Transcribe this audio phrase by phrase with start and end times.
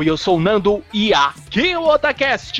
[0.00, 2.58] Oi, eu sou o Nando e aqui é o Otacast!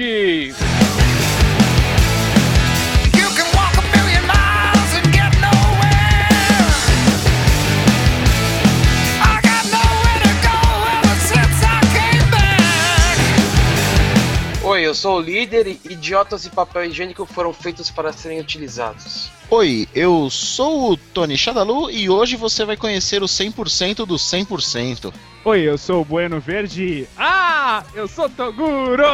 [14.81, 19.29] Oi, eu sou o líder e idiotas e papel higiênico foram feitos para serem utilizados.
[19.51, 25.13] Oi, eu sou o Tony Shadalu e hoje você vai conhecer o 100% do 100%.
[25.45, 26.83] Oi, eu sou o Bueno Verde.
[26.83, 29.05] e- Ah, eu sou Toguro!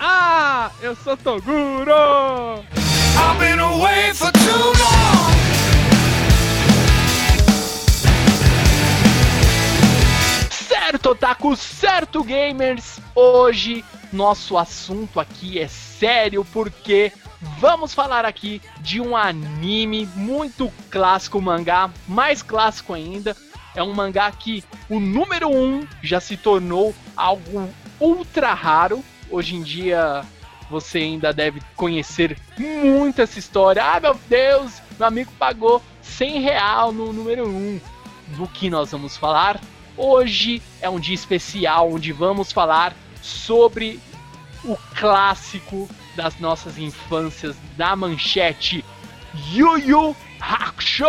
[0.00, 1.92] Ah, eu sou Toguro!
[3.14, 5.28] I've been away for too long.
[10.50, 12.98] Certo, Otaku, certo, gamers!
[13.14, 17.12] Hoje nosso assunto aqui é sério porque
[17.58, 23.36] vamos falar aqui de um anime muito clássico, mangá mais clássico ainda.
[23.74, 27.68] É um mangá que o número 1 um já se tornou algo
[28.00, 29.04] ultra raro.
[29.30, 30.24] Hoje em dia
[30.70, 33.84] você ainda deve conhecer muito essa história.
[33.84, 37.48] Ah, meu Deus, meu amigo pagou 100 real no número 1.
[37.48, 37.80] Um.
[38.36, 39.60] Do que nós vamos falar?
[39.96, 44.00] Hoje é um dia especial onde vamos falar sobre
[44.64, 48.84] o clássico das nossas infâncias da manchete
[49.52, 51.06] Yu Yu Hakusho!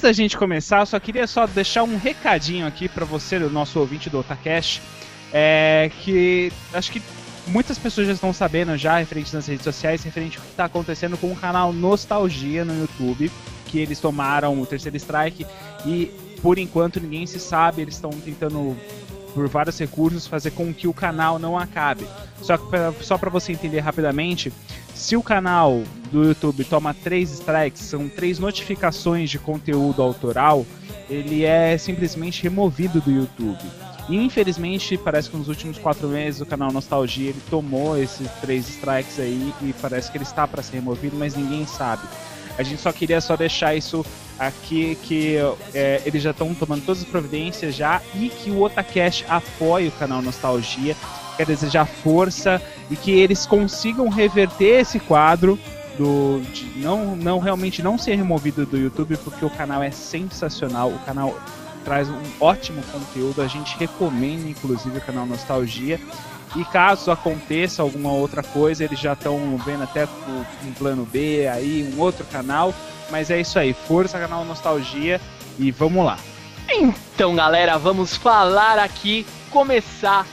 [0.00, 4.08] Antes da gente começar, só queria só deixar um recadinho aqui pra você, nosso ouvinte
[4.08, 4.80] do Otacast,
[5.30, 7.02] é que acho que
[7.46, 11.18] muitas pessoas já estão sabendo já, referente nas redes sociais, referente ao que está acontecendo
[11.18, 13.30] com o canal Nostalgia no YouTube,
[13.66, 15.46] que eles tomaram o terceiro strike
[15.84, 16.10] e
[16.40, 18.74] por enquanto ninguém se sabe, eles estão tentando
[19.34, 22.06] por vários recursos fazer com que o canal não acabe.
[22.40, 24.50] Só pra, só para você entender rapidamente,
[25.00, 25.82] se o canal
[26.12, 30.66] do YouTube toma três strikes, são três notificações de conteúdo autoral,
[31.08, 33.64] ele é simplesmente removido do YouTube.
[34.10, 39.18] Infelizmente, parece que nos últimos quatro meses o canal Nostalgia ele tomou esses três strikes
[39.18, 42.02] aí e parece que ele está para ser removido, mas ninguém sabe.
[42.58, 44.04] A gente só queria só deixar isso
[44.38, 45.36] aqui que
[45.72, 49.92] é, eles já estão tomando todas as providências já e que o Otacast apoie o
[49.92, 50.94] canal Nostalgia.
[51.40, 52.60] Quer desejar força
[52.90, 55.58] e que eles consigam reverter esse quadro
[55.96, 56.42] do
[56.76, 61.40] não, não realmente não ser removido do YouTube porque o canal é sensacional, o canal
[61.82, 65.98] traz um ótimo conteúdo, a gente recomenda inclusive o canal Nostalgia.
[66.54, 70.06] E caso aconteça alguma outra coisa, eles já estão vendo até
[70.62, 72.74] um plano B aí, um outro canal.
[73.10, 75.18] Mas é isso aí, força canal Nostalgia
[75.58, 76.18] e vamos lá.
[76.68, 80.26] Então, galera, vamos falar aqui, começar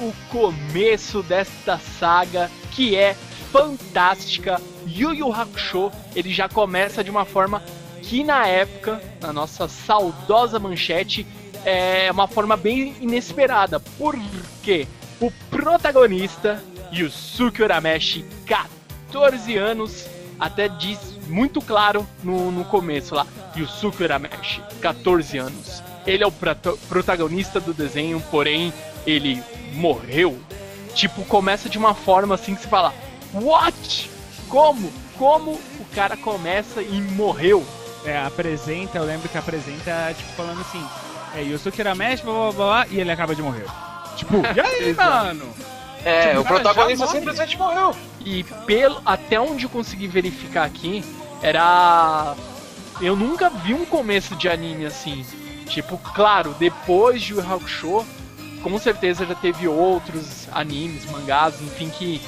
[0.00, 3.14] o começo desta saga que é
[3.52, 4.60] fantástica.
[4.86, 7.62] Yu Yu Hakusho, ele já começa de uma forma
[8.02, 11.26] que na época, na nossa saudosa manchete,
[11.64, 13.78] é uma forma bem inesperada.
[13.78, 14.18] Por
[14.62, 14.86] quê?
[15.20, 16.62] O protagonista,
[16.92, 20.06] Yusuke Urameshi, 14 anos,
[20.38, 20.98] até diz
[21.28, 25.82] muito claro no, no começo lá, Yusuke Urameshi, 14 anos.
[26.06, 26.32] Ele é o
[26.88, 28.72] protagonista do desenho, porém
[29.06, 30.38] ele morreu.
[30.94, 32.92] Tipo, começa de uma forma assim que se fala:
[33.32, 34.10] What?
[34.48, 34.92] Como?
[35.16, 37.64] Como o cara começa e morreu?
[38.04, 40.82] É, apresenta, eu lembro que apresenta, tipo, falando assim,
[41.34, 43.66] é, Yusuke Urameshi, blá blá blá, e ele acaba de morrer.
[44.16, 45.46] Tipo, e aí, mano?
[46.02, 47.18] É, Tipo, o cara, protagonista morre.
[47.18, 47.94] simplesmente morreu.
[48.24, 51.04] E pelo até onde eu consegui verificar aqui,
[51.42, 52.34] era
[53.02, 55.24] eu nunca vi um começo de anime assim.
[55.66, 58.04] Tipo, claro, depois de Yu Hakusho,
[58.62, 62.20] com certeza já teve outros animes, mangás, enfim, que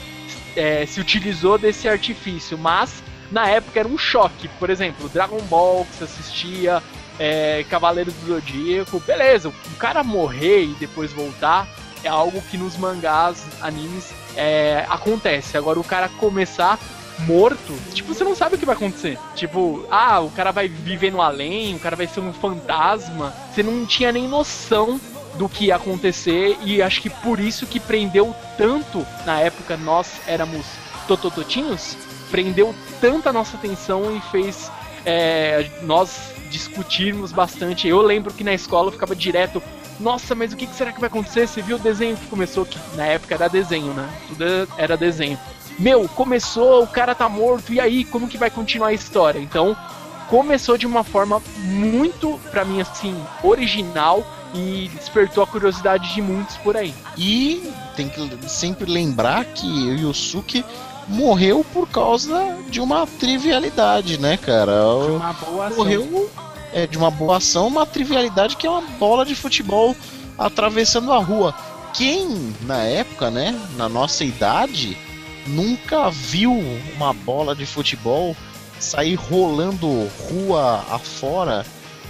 [0.57, 4.49] é, se utilizou desse artifício, mas na época era um choque.
[4.59, 6.83] Por exemplo, Dragon Ball que se assistia,
[7.19, 11.67] é, Cavaleiros do Zodíaco, beleza, o cara morrer e depois voltar
[12.05, 15.57] é algo que nos mangás, animes, é, acontece.
[15.57, 16.79] Agora o cara começar
[17.21, 19.19] morto, tipo, você não sabe o que vai acontecer.
[19.35, 23.33] Tipo, ah, o cara vai viver no além, o cara vai ser um fantasma.
[23.53, 25.01] Você não tinha nem noção
[25.35, 30.21] do que ia acontecer e acho que por isso que prendeu tanto na época nós
[30.27, 30.67] éramos
[31.07, 31.97] totototinhos,
[32.31, 34.71] prendeu tanta a nossa atenção e fez
[35.05, 37.89] é, nós discutirmos bastante.
[37.89, 39.63] Eu lembro que na escola eu ficava direto,
[39.99, 41.47] nossa, mas o que será que vai acontecer?
[41.47, 44.09] Você viu o desenho que começou, que na época era desenho, né?
[44.29, 44.45] Tudo
[44.77, 45.39] era desenho.
[45.79, 49.39] Meu, começou, o cara tá morto, e aí, como que vai continuar a história?
[49.39, 49.77] Então,
[50.29, 54.25] começou de uma forma muito, pra mim, assim, original
[54.55, 56.95] e despertou a curiosidade de muitos por aí.
[57.17, 60.65] E tem que sempre lembrar que o Yusuke
[61.09, 64.83] morreu por causa de uma trivialidade, né, cara?
[65.05, 65.77] De uma boa ação.
[65.77, 66.31] morreu
[66.73, 69.97] é, de uma boa ação, uma trivialidade que é uma bola de futebol
[70.39, 71.55] atravessando a rua.
[71.93, 74.97] Quem, na época, né, na nossa idade,
[75.47, 76.53] nunca viu
[76.97, 78.35] uma bola de futebol
[78.79, 81.65] sair rolando rua afora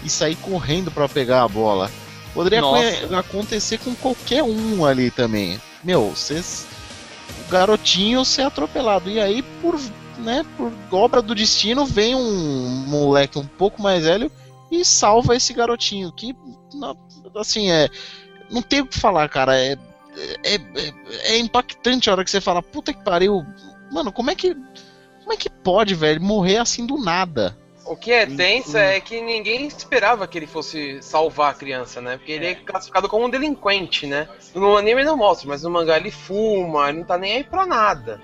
[0.05, 1.91] e sair correndo para pegar a bola?
[2.35, 2.89] Poderia Nossa.
[2.89, 5.61] aconte- acontecer com qualquer um ali também.
[5.85, 6.67] Meu, vocês
[7.47, 9.11] o garotinho ser atropelado.
[9.11, 9.79] E aí, por,
[10.19, 14.31] né, por obra do destino, vem um moleque um pouco mais velho
[14.71, 16.13] e salva esse garotinho.
[16.13, 16.35] Que,
[17.37, 17.89] assim, é.
[18.51, 19.59] Não tem o que falar, cara.
[19.59, 19.77] É,
[20.45, 20.95] é, é,
[21.35, 23.45] é impactante a hora que você fala, puta que pariu.
[23.91, 24.55] Mano, como é que.
[24.55, 27.57] Como é que pode, velho, morrer assim do nada?
[27.85, 32.17] O que é tenso é que ninguém esperava que ele fosse salvar a criança, né?
[32.17, 34.29] Porque ele é classificado como um delinquente, né?
[34.55, 37.67] No anime não mostra, mas no mangá ele fuma, ele não tá nem aí pra
[37.67, 38.21] nada.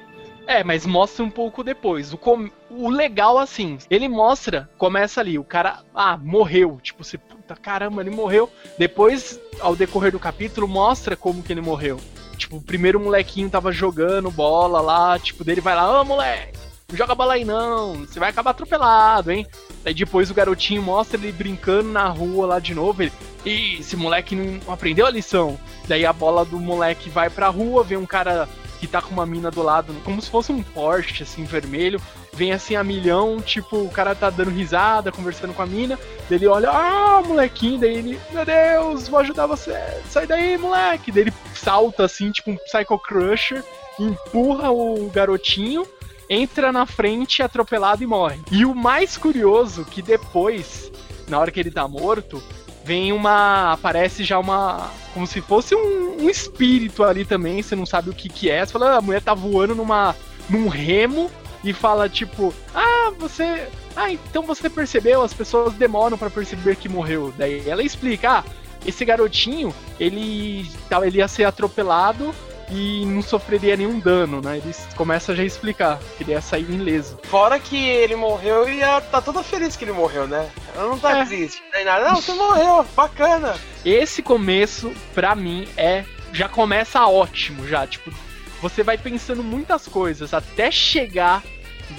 [0.47, 2.13] É, mas mostra um pouco depois.
[2.13, 6.79] O, com- o legal, assim, ele mostra, começa ali, o cara, ah, morreu.
[6.83, 8.49] Tipo, você, puta caramba, ele morreu.
[8.79, 12.01] Depois, ao decorrer do capítulo, mostra como que ele morreu.
[12.39, 16.57] Tipo, o primeiro molequinho tava jogando bola lá, tipo, dele vai lá, ô moleque,
[16.91, 19.47] não joga bola aí não, você vai acabar atropelado, hein?
[19.85, 23.13] Daí depois o garotinho mostra ele brincando na rua lá de novo, ele,
[23.45, 25.59] Ih, esse moleque não aprendeu a lição.
[25.87, 28.49] Daí a bola do moleque vai pra rua, vem um cara
[28.81, 32.01] que tá com uma mina do lado, como se fosse um Porsche, assim, vermelho.
[32.33, 35.99] Vem assim a milhão, tipo, o cara tá dando risada, conversando com a mina.
[36.29, 39.77] Daí ele olha, ah, molequinho, daí ele, meu Deus, vou ajudar você,
[40.09, 41.13] sai daí, moleque.
[41.13, 43.63] Daí ele salta assim, tipo um Psycho Crusher,
[43.99, 45.87] empurra o garotinho,
[46.29, 48.41] entra na frente, atropelado e morre.
[48.51, 50.91] E o mais curioso, que depois,
[51.29, 52.43] na hora que ele tá morto,
[52.85, 53.73] vem uma.
[53.73, 54.91] aparece já uma.
[55.15, 58.65] como se fosse um, um espírito ali também, você não sabe o que que é.
[58.65, 60.15] Você fala, "Ah, a mulher tá voando numa,
[60.49, 61.31] num remo
[61.63, 63.69] e fala tipo, ah, você.
[63.97, 67.33] Ah, então você percebeu, as pessoas demoram pra perceber que morreu.
[67.37, 68.45] Daí ela explica, ah,
[68.87, 70.71] esse garotinho, ele,
[71.03, 72.33] ele ia ser atropelado
[72.71, 74.59] e não sofreria nenhum dano, né?
[74.59, 77.19] Ele começa já a explicar que ele ia sair ileso.
[77.25, 80.51] Fora que ele morreu e ela tá toda feliz que ele morreu, né?
[80.75, 81.25] Ela não tá É.
[81.25, 82.09] triste, nem nada.
[82.11, 83.57] Não, você morreu, bacana.
[83.85, 86.05] Esse começo, pra mim, é.
[86.33, 87.87] Já começa ótimo, já.
[87.87, 88.13] Tipo,
[88.61, 91.43] você vai pensando muitas coisas até chegar,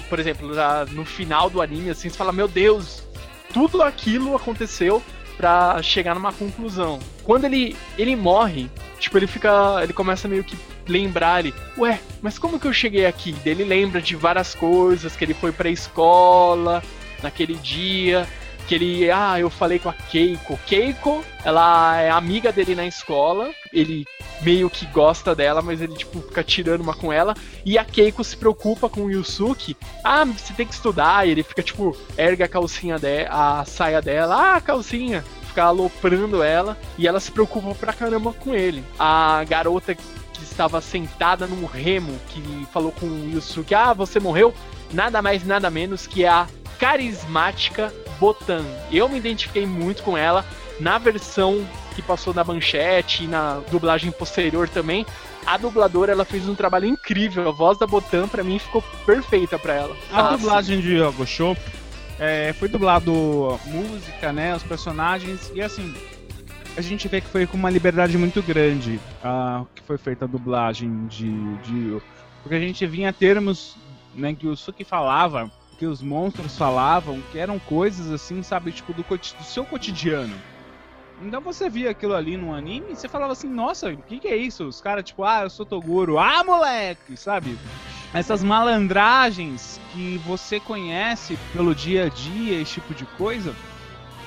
[0.08, 0.48] por exemplo,
[0.92, 3.02] no final do anime, assim, você fala: Meu Deus,
[3.52, 5.02] tudo aquilo aconteceu
[5.40, 6.98] pra chegar numa conclusão.
[7.24, 9.80] Quando ele, ele morre, tipo, ele fica.
[9.82, 10.54] Ele começa meio que
[10.86, 13.34] lembrar ele, ué, mas como que eu cheguei aqui?
[13.46, 16.82] Ele lembra de várias coisas, que ele foi pra escola
[17.22, 18.28] naquele dia,
[18.66, 20.58] que ele, ah, eu falei com a Keiko.
[20.66, 24.04] Keiko, ela é amiga dele na escola, ele
[24.42, 28.24] meio que gosta dela, mas ele, tipo, fica tirando uma com ela, e a Keiko
[28.24, 32.44] se preocupa com o Yusuke, ah, você tem que estudar, e ele fica, tipo, erga
[32.44, 37.74] a calcinha dela, a saia dela, ah, calcinha, fica aloprando ela, e ela se preocupa
[37.74, 38.84] pra caramba com ele.
[38.98, 40.02] A garota que
[40.42, 44.54] estava sentada num remo, que falou com o Yusuke, ah, você morreu?
[44.92, 46.46] Nada mais, nada menos que a
[46.78, 48.64] carismática Botan.
[48.92, 50.44] Eu me identifiquei muito com ela.
[50.78, 51.66] Na versão
[52.00, 55.06] que passou na manchete e na dublagem posterior também.
[55.46, 57.48] A dubladora ela fez um trabalho incrível.
[57.48, 59.96] A voz da Botan pra mim ficou perfeita pra ela.
[60.12, 60.36] A Nossa.
[60.36, 61.56] dublagem de Yogosho
[62.18, 64.54] é, foi dublado música, né?
[64.54, 65.94] Os personagens, e assim,
[66.76, 70.28] a gente vê que foi com uma liberdade muito grande ah, que foi feita a
[70.28, 72.02] dublagem de, de.
[72.42, 73.76] Porque a gente vinha termos
[74.14, 78.92] né, que o Suki falava, que os monstros falavam, que eram coisas assim, sabe, tipo,
[78.92, 80.34] do, do seu cotidiano.
[81.20, 84.28] Então você via aquilo ali no anime e você falava assim, nossa, o que, que
[84.28, 84.66] é isso?
[84.66, 87.58] Os caras, tipo, ah, eu sou Toguro, ah, moleque, sabe?
[88.12, 93.54] essas malandragens que você conhece pelo dia a dia, esse tipo de coisa,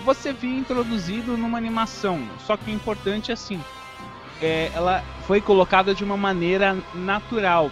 [0.06, 2.22] você via introduzido numa animação.
[2.46, 3.60] Só que o importante é assim,
[4.42, 7.70] é, ela foi colocada de uma maneira natural.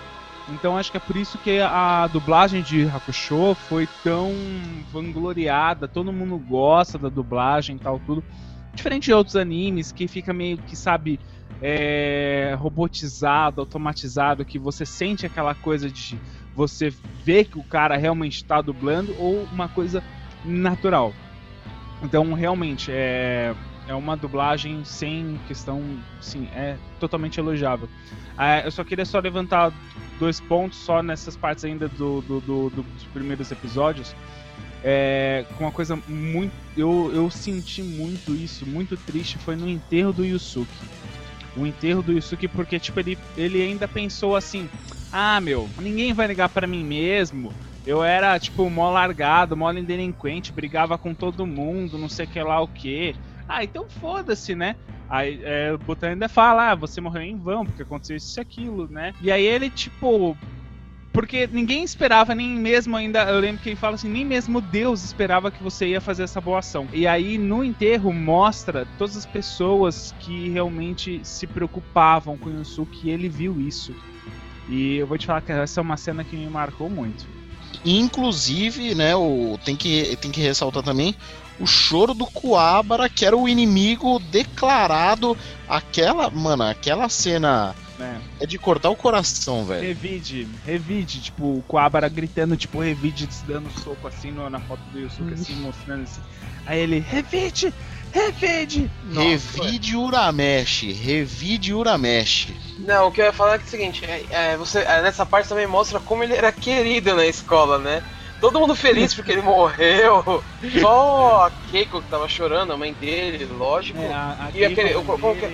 [0.49, 4.33] Então acho que é por isso que a dublagem de Hakusho foi tão
[4.91, 8.23] vangloriada, todo mundo gosta da dublagem e tal, tudo.
[8.73, 11.19] Diferente de outros animes que fica meio que, sabe,
[11.61, 16.17] é, robotizado, automatizado, que você sente aquela coisa de
[16.55, 20.03] você ver que o cara realmente está dublando ou uma coisa
[20.43, 21.13] natural.
[22.01, 23.53] Então, realmente, é,
[23.87, 25.81] é uma dublagem sem questão,
[26.19, 27.87] sim, é totalmente elogiável.
[28.37, 29.71] Ah, eu só queria só levantar
[30.19, 34.15] dois pontos só nessas partes ainda do, do- do- do- dos primeiros episódios.
[34.83, 36.53] É, uma coisa muito.
[36.75, 40.71] Eu, eu senti muito isso, muito triste, foi no enterro do Yusuke.
[41.55, 44.69] O enterro do Yusuke, porque, tipo, ele, ele ainda pensou assim:
[45.11, 47.53] ah, meu, ninguém vai ligar pra mim mesmo.
[47.85, 52.61] Eu era, tipo, mó largado, mó delinquente, brigava com todo mundo, não sei que lá
[52.61, 53.15] o que.
[53.47, 54.75] Ah, então foda-se, né?
[55.09, 58.41] Aí é, o Botan ainda fala, ah, você morreu em vão, porque aconteceu isso e
[58.41, 59.13] aquilo, né?
[59.21, 60.37] E aí ele, tipo.
[61.11, 63.23] Porque ninguém esperava, nem mesmo ainda.
[63.23, 66.39] Eu lembro que ele fala assim: nem mesmo Deus esperava que você ia fazer essa
[66.39, 66.87] boa ação.
[66.93, 73.07] E aí no enterro mostra todas as pessoas que realmente se preocupavam com o Yusuke
[73.07, 73.93] e ele viu isso.
[74.69, 77.27] E eu vou te falar que essa é uma cena que me marcou muito.
[77.83, 81.15] Inclusive, né, o, tem, que, tem que ressaltar também
[81.59, 85.37] o choro do Kuabara, que era o inimigo declarado.
[85.67, 88.21] Aquela, mano, aquela cena Né?
[88.39, 89.81] é de cortar o coração, velho.
[89.85, 94.99] Revide, revide, tipo, o Kuabara gritando, tipo, revide, dando soco assim no- na foto do
[94.99, 96.21] Yusuke, assim, mostrando assim.
[96.65, 97.71] Aí ele, revide,
[98.11, 98.89] revide!
[99.13, 102.55] Revide Urameshi, revide Urameshi.
[102.79, 105.01] Não, o que eu ia falar é, que é o seguinte, é, é, você, é,
[105.03, 108.01] nessa parte também mostra como ele era querido na escola, né?
[108.39, 110.43] Todo mundo feliz porque ele morreu.
[110.81, 113.99] Só a Keiko que tava chorando, a mãe dele, lógico.
[113.99, 115.51] É, a- a E aquele- o- é?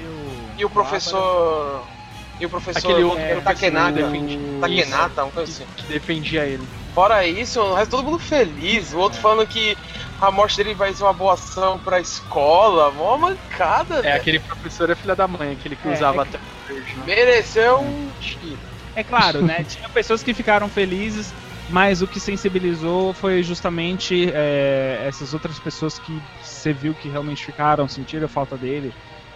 [0.58, 1.97] E o professor.
[2.40, 5.66] E o professor Aquele outro é, que Takenaka, defendia- Takenata, uma coisa assim.
[5.76, 6.68] que defendia ele.
[6.94, 8.94] Fora isso, o resto todo mundo feliz.
[8.94, 9.76] O outro falando que
[10.20, 12.92] a morte dele vai ser uma boa ação pra escola.
[12.92, 16.40] Mó mancada, É, aquele professor é filha da mãe, aquele que É, usava é até
[16.68, 17.04] verde, né?
[17.06, 18.62] Mereceu um tiro.
[18.96, 19.64] É claro, né?
[19.66, 21.34] Tinha pessoas que ficaram felizes,
[21.70, 27.44] mas o que sensibilizou foi justamente é, essas outras pessoas que você viu que realmente
[27.46, 28.92] ficaram, sentiram a falta dele.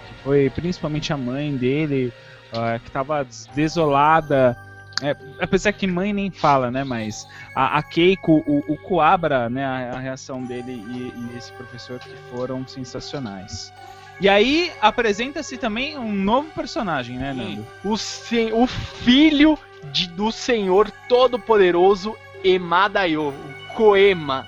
[0.07, 2.11] Que foi principalmente a mãe dele,
[2.53, 4.57] ah, que tava des- desolada.
[5.03, 6.83] É, apesar que mãe nem fala, né?
[6.83, 9.65] Mas a, a Keiko, o, o Kuabara, né?
[9.65, 13.73] A, a reação dele e, e esse professor que foram sensacionais.
[14.19, 17.65] E aí apresenta-se também um novo personagem, né, Nando?
[17.83, 19.57] O, sen- o filho
[19.91, 24.45] de- do Senhor Todo-Poderoso Emadayo, o Koema.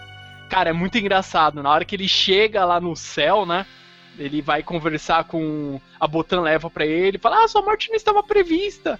[0.49, 1.63] Cara, é muito engraçado.
[1.63, 3.65] Na hora que ele chega lá no céu, né?
[4.17, 5.79] Ele vai conversar com.
[5.99, 8.99] A Botan leva pra ele fala: Ah, sua morte não estava prevista.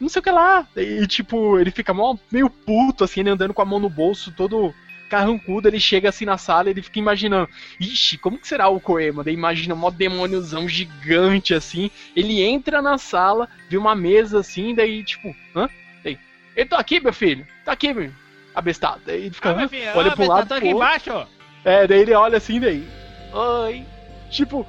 [0.00, 0.66] Não sei o que lá.
[0.76, 1.94] E tipo, ele fica
[2.30, 4.74] meio puto, assim, ele andando com a mão no bolso, todo
[5.08, 5.68] carrancudo.
[5.68, 7.48] Ele chega assim na sala ele fica imaginando:
[7.80, 9.22] Ixi, como que será o Koema?
[9.22, 11.90] Daí imagina mó demôniozão gigante assim.
[12.16, 15.68] Ele entra na sala, vê uma mesa assim, daí tipo, hã?
[16.02, 16.18] Daí,
[16.56, 17.46] ele tá aqui, meu filho?
[17.64, 18.10] Tá aqui, meu
[18.54, 19.00] abestado.
[19.06, 20.48] Daí ele fica, Ah, filho, olha ó, pro lado.
[20.48, 20.78] tá aqui outro.
[20.78, 21.26] embaixo.
[21.64, 22.86] É, daí ele olha assim, daí.
[23.32, 23.84] Oi.
[24.32, 24.66] Tipo.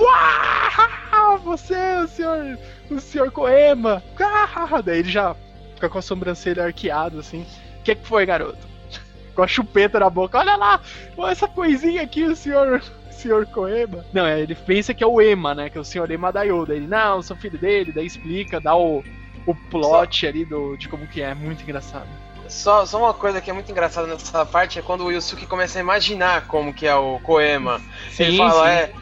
[0.00, 2.58] Uau, você, o senhor.
[2.90, 4.02] O senhor Koema.
[4.18, 5.36] Ah, daí ele já
[5.74, 7.46] fica com a sobrancelha arqueada, assim.
[7.80, 8.66] O que, que foi, garoto?
[9.34, 10.38] Com a chupeta na boca.
[10.38, 10.80] Olha lá!
[11.30, 12.82] Essa coisinha aqui, o senhor.
[13.08, 14.04] o Senhor Koema.
[14.12, 15.68] Não, é, ele pensa que é o Ema, né?
[15.68, 16.74] Que é o senhor Ema da Yoda.
[16.74, 19.04] Ele, não, eu sou filho dele, daí explica, dá o,
[19.46, 21.34] o plot ali do, de como que é.
[21.34, 22.08] Muito engraçado.
[22.48, 25.78] Só, só uma coisa que é muito engraçada nessa parte é quando o Yusuke começa
[25.78, 27.80] a imaginar como que é o Koema.
[28.18, 28.70] ele Sim, fala, sim.
[28.70, 28.92] é.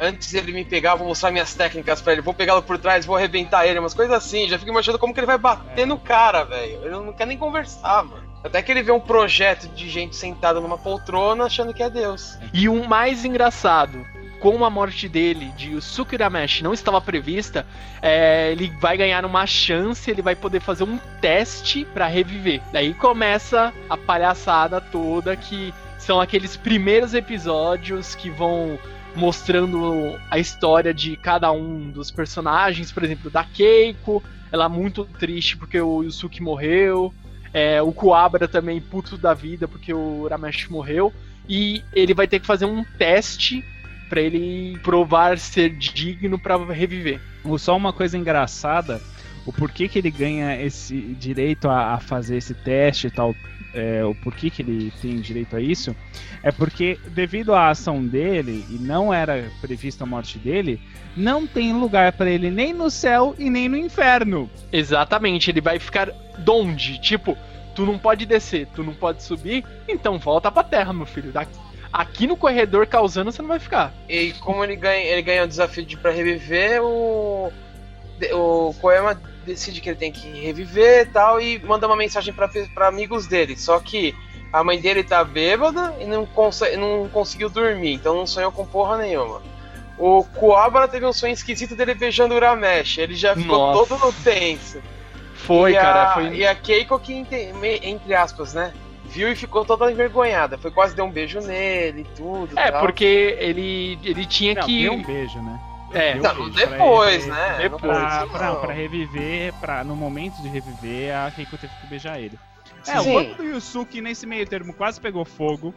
[0.00, 3.04] Antes ele me pegar, eu vou mostrar minhas técnicas pra ele, vou pegá-lo por trás,
[3.04, 4.48] vou arrebentar ele, umas coisas assim.
[4.48, 6.84] Já fico imaginando como que ele vai bater no cara, velho.
[6.84, 8.22] Ele não quer nem conversar, mano.
[8.44, 12.38] Até que ele vê um projeto de gente sentada numa poltrona achando que é Deus.
[12.54, 14.06] E o mais engraçado,
[14.40, 17.66] como a morte dele, de Yusuke Urameshi, não estava prevista,
[18.00, 22.60] é, ele vai ganhar uma chance, ele vai poder fazer um teste pra reviver.
[22.72, 28.78] Daí começa a palhaçada toda, que são aqueles primeiros episódios que vão
[29.14, 35.04] mostrando a história de cada um dos personagens, por exemplo, da Keiko, ela é muito
[35.04, 37.12] triste porque o Yusuke morreu,
[37.52, 41.12] é, o Kuabara também puto da vida porque o Urameshi morreu,
[41.48, 43.64] e ele vai ter que fazer um teste
[44.08, 47.20] pra ele provar ser digno pra reviver.
[47.58, 49.00] Só uma coisa engraçada,
[49.46, 53.34] o porquê que ele ganha esse direito a, a fazer esse teste e tal,
[53.74, 55.94] é, o porquê que ele tem direito a isso,
[56.42, 60.80] é porque devido à ação dele, e não era prevista a morte dele,
[61.16, 64.48] não tem lugar pra ele nem no céu e nem no inferno.
[64.72, 67.00] Exatamente, ele vai ficar donde?
[67.00, 67.36] Tipo,
[67.74, 71.32] tu não pode descer, tu não pode subir, então volta pra terra, meu filho.
[71.32, 71.46] Da-
[71.92, 73.92] Aqui no corredor causando você não vai ficar.
[74.08, 77.52] E como ele ganha, ele ganha o desafio de pra reviver, o.
[78.32, 82.88] O Koema decide que ele tem que reviver e tal, e manda uma mensagem pra
[82.88, 83.56] amigos dele.
[83.56, 84.12] Só que
[84.52, 88.66] a mãe dele tá bêbada e não, consegue, não conseguiu dormir, então não sonhou com
[88.66, 89.42] porra nenhuma.
[89.98, 93.88] O Kuabara teve um sonho esquisito dele beijando o Uramesh, ele já ficou Nossa.
[93.88, 94.80] todo no tenso.
[95.34, 96.34] Foi, e cara, a, foi.
[96.36, 97.12] E a Keiko que,
[97.82, 98.72] entre aspas, né?
[99.08, 100.58] Viu e ficou toda envergonhada.
[100.58, 102.58] Foi quase deu um beijo nele e tudo.
[102.58, 102.80] É, tal.
[102.82, 104.82] porque ele, ele tinha Não, que.
[104.82, 105.60] deu um beijo, né?
[105.92, 107.32] É, Deu um Não, beijo pra depois, ele.
[107.32, 107.56] né?
[107.62, 107.80] Depois.
[107.80, 108.60] Pra, pra, não.
[108.60, 112.38] pra reviver, pra, no momento de reviver, a Keiko teve que beijar ele.
[112.86, 113.10] É, Sim.
[113.10, 115.74] o corpo do Yusuke nesse meio termo quase pegou fogo.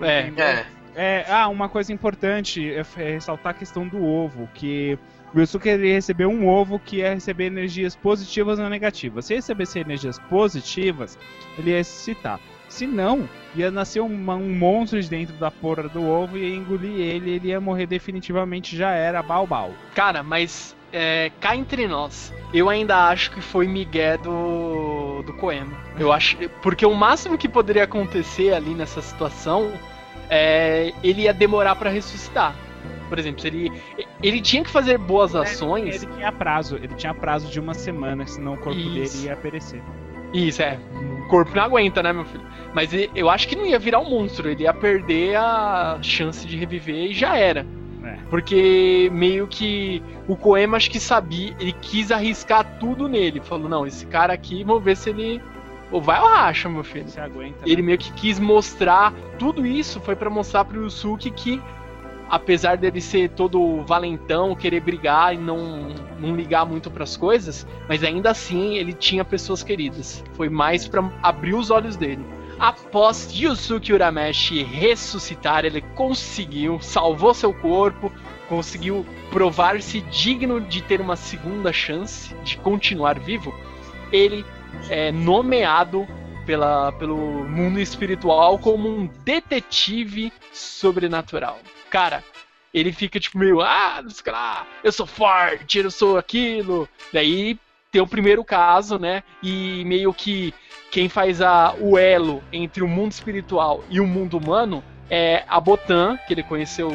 [0.00, 0.32] é.
[0.36, 0.66] É.
[0.94, 4.98] É, ah, uma coisa importante é, é ressaltar a questão do ovo, que
[5.34, 9.24] o Yusuke ele recebeu um ovo que ia receber energias positivas ou negativas.
[9.24, 11.18] Se recebesse energias positivas,
[11.58, 12.38] ele ia ressuscitar.
[12.72, 16.56] Se não, ia nascer uma- um monstro de dentro da porra do ovo e ia
[16.56, 19.72] engolir ele ele ia morrer definitivamente, já era balbal.
[19.94, 25.76] Cara, mas é, cá entre nós, eu ainda acho que foi Miguel do, do Coema.
[25.98, 26.36] Eu acho.
[26.62, 29.70] Porque o máximo que poderia acontecer ali nessa situação
[30.30, 32.56] é ele ia demorar pra ressuscitar.
[33.10, 33.70] Por exemplo, se ele,
[34.22, 36.02] ele tinha que fazer boas ações.
[36.02, 39.18] Ele tinha prazo, ele tinha prazo de uma semana, senão o corpo Isso.
[39.18, 39.82] dele ia perecer.
[40.32, 40.78] Isso, é.
[41.32, 42.44] O corpo não aguenta, né, meu filho?
[42.74, 46.46] Mas ele- eu acho que não ia virar um monstro, ele ia perder a chance
[46.46, 47.66] de reviver e já era.
[48.04, 48.18] É.
[48.28, 53.40] Porque meio que o Koema acho que sabia, ele quis arriscar tudo nele.
[53.40, 55.40] Falou, não, esse cara aqui, vamos ver se ele.
[55.90, 57.08] Ou vai ou racha, meu filho.
[57.08, 57.60] Se aguenta.
[57.64, 57.86] Ele né?
[57.86, 59.14] meio que quis mostrar.
[59.38, 61.62] Tudo isso foi pra mostrar pro Yusuke que,
[62.32, 68.02] apesar dele ser todo valentão, querer brigar e não, não ligar muito pras coisas, mas
[68.02, 70.24] ainda assim ele tinha pessoas queridas.
[70.32, 72.24] Foi mais pra abrir os olhos dele.
[72.58, 78.10] Após Yusuke Urameshi ressuscitar, ele conseguiu, salvou seu corpo,
[78.48, 83.52] conseguiu provar-se digno de ter uma segunda chance de continuar vivo.
[84.10, 84.42] Ele
[84.88, 86.08] é nomeado
[86.46, 91.58] pela, pelo mundo espiritual como um detetive sobrenatural.
[91.92, 92.24] Cara,
[92.72, 94.02] ele fica tipo meio, ah,
[94.82, 96.88] eu sou forte, eu sou aquilo.
[97.12, 97.58] Daí
[97.90, 99.22] tem o primeiro caso, né?
[99.42, 100.54] E meio que
[100.90, 105.60] quem faz a, o elo entre o mundo espiritual e o mundo humano é a
[105.60, 106.90] Botan, que ele conheceu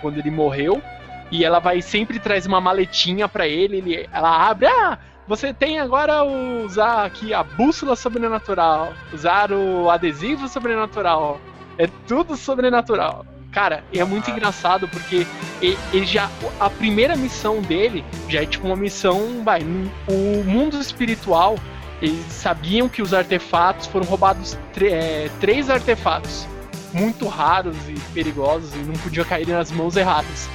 [0.00, 0.82] quando ele morreu.
[1.30, 5.78] E ela vai sempre traz uma maletinha pra ele, ele, ela abre, ah, você tem
[5.78, 11.40] agora o- usar aqui a bússola sobrenatural, usar o adesivo sobrenatural.
[11.78, 13.24] É tudo sobrenatural.
[13.52, 14.32] Cara, é muito Ah.
[14.32, 15.26] engraçado porque
[15.60, 16.28] ele já.
[16.58, 19.42] A primeira missão dele já é tipo uma missão.
[19.44, 19.62] Vai,
[20.08, 21.56] o mundo espiritual.
[22.00, 24.56] Eles sabiam que os artefatos foram roubados.
[24.80, 26.46] é, três artefatos
[26.92, 30.48] muito raros e perigosos e não podiam cair nas mãos erradas.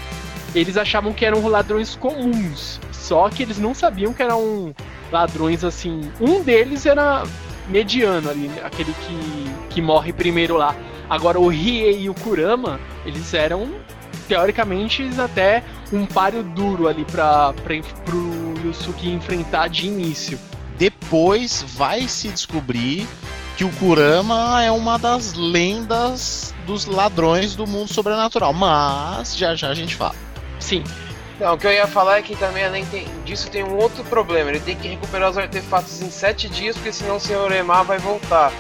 [0.56, 4.74] Eles achavam que eram ladrões comuns, só que eles não sabiam que eram
[5.12, 6.10] ladrões assim.
[6.20, 7.24] Um deles era
[7.68, 10.76] mediano ali, aquele que, que morre primeiro lá.
[11.10, 13.70] Agora o Rie e o Kurama, eles eram
[14.28, 15.63] teoricamente até
[15.94, 20.39] um páreo duro ali para pro Yusuke enfrentar de início.
[20.78, 23.08] Depois vai se descobrir
[23.56, 28.52] que o Kurama é uma das lendas dos ladrões do mundo sobrenatural.
[28.54, 30.15] Mas já já a gente fala.
[30.60, 30.84] Sim,
[31.39, 34.06] Não, o que eu ia falar é que também, além tem- disso, tem um outro
[34.06, 34.50] problema.
[34.52, 37.98] Ele tem que recuperar os artefatos em sete dias, porque senão o Senhor Emar vai
[38.00, 38.54] voltar.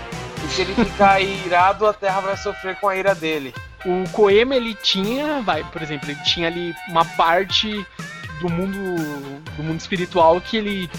[0.45, 3.51] E se ele ficar irado, a Terra vai sofrer com a ira dele.
[3.83, 7.85] O Koema ele tinha, vai, por exemplo, ele tinha ali uma parte
[8.39, 8.95] do mundo
[9.57, 10.89] do mundo espiritual que ele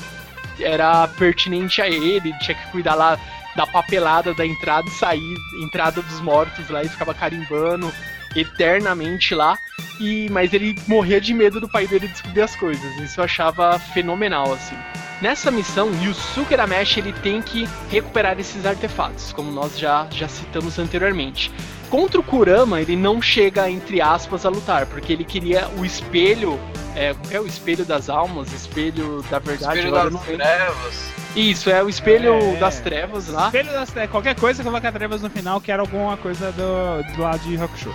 [0.59, 3.19] era pertinente a ele, tinha que cuidar lá
[3.55, 7.93] da papelada da entrada e sair, entrada dos mortos lá e ficava carimbando
[8.35, 9.57] eternamente lá.
[10.01, 12.97] E mas ele morria de medo do pai dele descobrir as coisas.
[12.97, 14.77] Isso eu achava fenomenal assim.
[15.21, 20.79] Nessa missão, Yusuke Urameshi ele tem que recuperar esses artefatos, como nós já, já citamos
[20.79, 21.51] anteriormente.
[21.89, 26.59] Contra o Kurama, ele não chega, entre aspas, a lutar, porque ele queria o espelho.
[26.95, 28.53] É, como que é o espelho das almas?
[28.53, 29.79] Espelho da verdade?
[29.79, 31.11] Espelho das trevas.
[31.35, 32.57] Isso, é o espelho É.
[32.57, 33.47] das trevas lá.
[33.47, 37.23] Espelho das trevas, qualquer coisa coloca trevas no final, que era alguma coisa do, do
[37.23, 37.95] lado de Hakusho.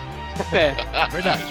[0.54, 0.74] É,
[1.12, 1.44] Verdade.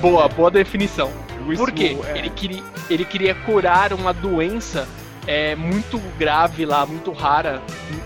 [0.00, 1.10] boa, boa definição.
[1.56, 1.96] Por quê?
[2.14, 4.88] É, Ele, queria, ele queria curar uma doença
[5.26, 7.62] é, muito grave lá, muito rara.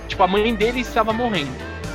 [0.09, 1.52] Tipo, a mãe dele estava morrendo.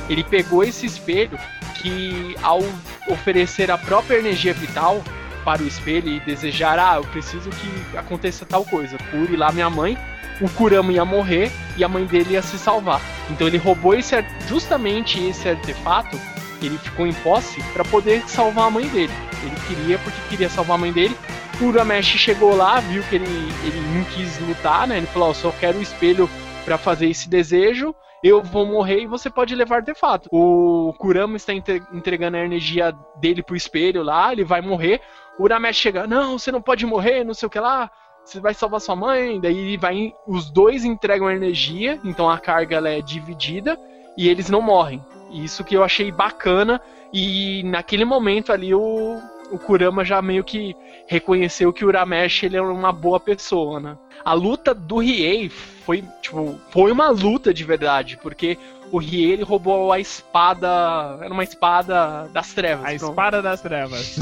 [0.08, 1.38] Ele pegou esse espelho
[1.76, 2.60] que, ao
[3.08, 5.02] oferecer a própria energia vital
[5.44, 9.70] para o espelho e desejar, ah, eu preciso que aconteça tal coisa, cure lá minha
[9.70, 9.96] mãe,
[10.40, 13.00] o Kurama ia morrer e a mãe dele ia se salvar.
[13.30, 14.14] Então ele roubou esse,
[14.48, 16.18] justamente esse artefato,
[16.66, 19.12] ele ficou em posse para poder salvar a mãe dele.
[19.42, 21.16] Ele queria porque queria salvar a mãe dele.
[21.60, 24.96] O Urameshi chegou lá, viu que ele, ele não quis lutar, né?
[24.98, 26.28] Ele falou: "Ó, só quero o espelho
[26.64, 27.94] para fazer esse desejo.
[28.22, 30.28] Eu vou morrer e você pode levar artefato.
[30.30, 35.00] O Kurama está entre- entregando a energia dele pro espelho lá, ele vai morrer.
[35.38, 37.90] O Urameshi chega: Não, você não pode morrer, não sei o que lá.
[38.24, 39.40] Você vai salvar sua mãe.
[39.40, 43.78] Daí vai, os dois entregam a energia, então a carga é dividida
[44.16, 45.02] e eles não morrem.
[45.30, 46.80] Isso que eu achei bacana.
[47.12, 52.56] E naquele momento ali o, o Kurama já meio que reconheceu que o Urameshi ele
[52.56, 53.98] é uma boa pessoa, né?
[54.24, 58.58] A luta do Riei foi, tipo, foi uma luta de verdade, porque
[58.92, 62.84] o Riei ele roubou a espada, era uma espada das trevas.
[62.84, 63.10] A pronto.
[63.10, 64.18] espada das trevas.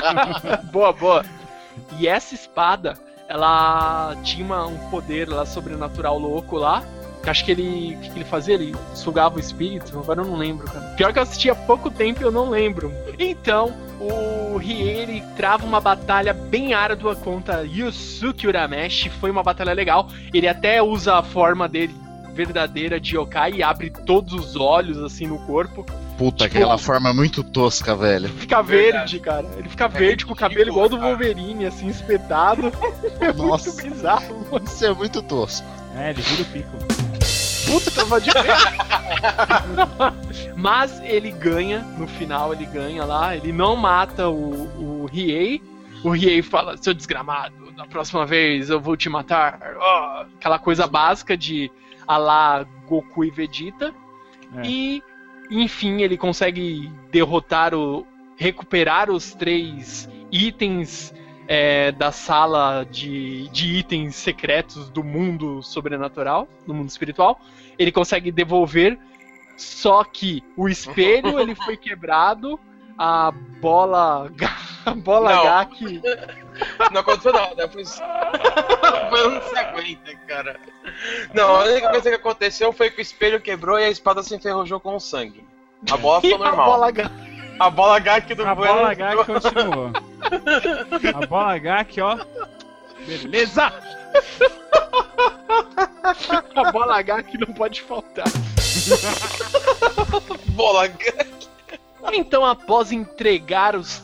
[0.70, 1.24] boa, boa.
[1.98, 2.94] E essa espada,
[3.28, 6.82] ela tinha um poder lá sobrenatural louco lá.
[7.24, 7.96] Que Acho que ele.
[7.96, 8.54] O que que ele fazia?
[8.54, 9.98] Ele sugava o espírito?
[9.98, 10.94] Agora eu não lembro, cara.
[10.96, 12.92] Pior que eu assisti há pouco tempo e eu não lembro.
[13.18, 19.08] Então, o Rie ele trava uma batalha bem árdua contra Yusuke Urameshi.
[19.10, 20.08] Foi uma batalha legal.
[20.32, 21.94] Ele até usa a forma dele
[22.34, 25.86] verdadeira de yokai e abre todos os olhos assim no corpo.
[26.18, 28.28] Puta, Tipo- aquela forma muito tosca, velho.
[28.28, 29.18] Fica Verdade.
[29.18, 29.46] verde, cara.
[29.56, 31.08] Ele fica verde com o cabelo igual do cara.
[31.10, 32.72] Wolverine, assim, espetado.
[33.20, 33.70] É Nossa.
[33.70, 34.46] muito bizarro.
[34.50, 34.64] mano.
[34.64, 35.66] Isso é muito tosco.
[35.96, 37.03] é, ele vira o pico.
[37.66, 38.30] Puta, tava de
[40.56, 43.36] Mas ele ganha, no final ele ganha lá.
[43.36, 45.62] Ele não mata o, o Riei.
[46.02, 49.58] O Riei fala, seu desgramado, da próxima vez eu vou te matar.
[49.76, 51.70] Ó, aquela coisa básica de
[52.06, 53.92] alá Goku e Vegeta.
[54.56, 54.62] É.
[54.66, 55.02] E,
[55.50, 58.06] enfim, ele consegue derrotar o.
[58.36, 61.12] recuperar os três itens
[61.46, 67.40] é, da sala de, de itens secretos do mundo sobrenatural, do mundo espiritual.
[67.78, 68.98] Ele consegue devolver,
[69.56, 72.58] só que o espelho ele foi quebrado,
[72.98, 74.30] a bola.
[74.86, 75.46] A bola Não.
[75.46, 76.02] H que.
[76.92, 77.68] Não aconteceu nada.
[77.68, 77.84] Foi...
[77.84, 80.60] foi se aguenta, cara.
[81.32, 84.34] Não, a única coisa que aconteceu foi que o espelho quebrou e a espada se
[84.34, 85.44] enferrujou com sangue.
[85.90, 86.66] A bola ficou a normal.
[86.66, 87.10] bola H.
[87.58, 89.90] A bola H que do A Bueno bola H ficou- que continuou.
[91.22, 92.18] A bola H aqui, ó.
[93.06, 93.72] Beleza!
[96.54, 98.26] A bola H que não pode faltar.
[100.50, 101.26] bola H.
[102.12, 104.02] Então, após entregar os,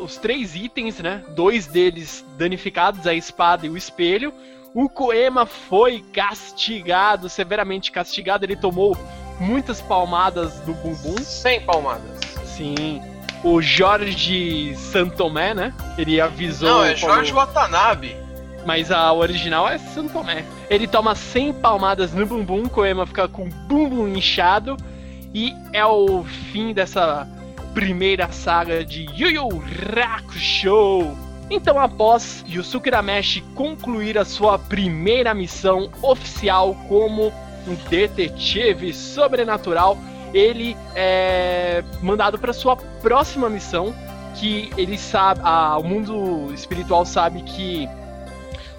[0.00, 1.22] os três itens, né?
[1.30, 4.32] Dois deles danificados, a espada e o espelho,
[4.74, 8.44] o Koema foi castigado, severamente castigado.
[8.44, 8.96] Ele tomou
[9.38, 11.16] muitas palmadas do bumbum.
[11.22, 12.25] Sem palmadas.
[12.56, 13.02] Sim.
[13.44, 15.72] o Jorge Santomé, né?
[15.98, 16.68] Ele avisou.
[16.68, 18.16] Não, é Jorge Watanabe.
[18.64, 20.44] mas a original é Santomé.
[20.68, 24.76] Ele toma 100 palmadas no bumbum, Koema fica com o bumbum inchado.
[25.32, 27.28] E é o fim dessa
[27.74, 29.48] primeira saga de Yu Yu
[30.02, 31.14] Hakusho.
[31.50, 37.32] Então, após Yusuke Urameshi concluir a sua primeira missão oficial como
[37.68, 39.96] um detetive sobrenatural,
[40.36, 43.94] ele é mandado para sua próxima missão,
[44.38, 47.88] que ele sabe, ah, o mundo espiritual sabe que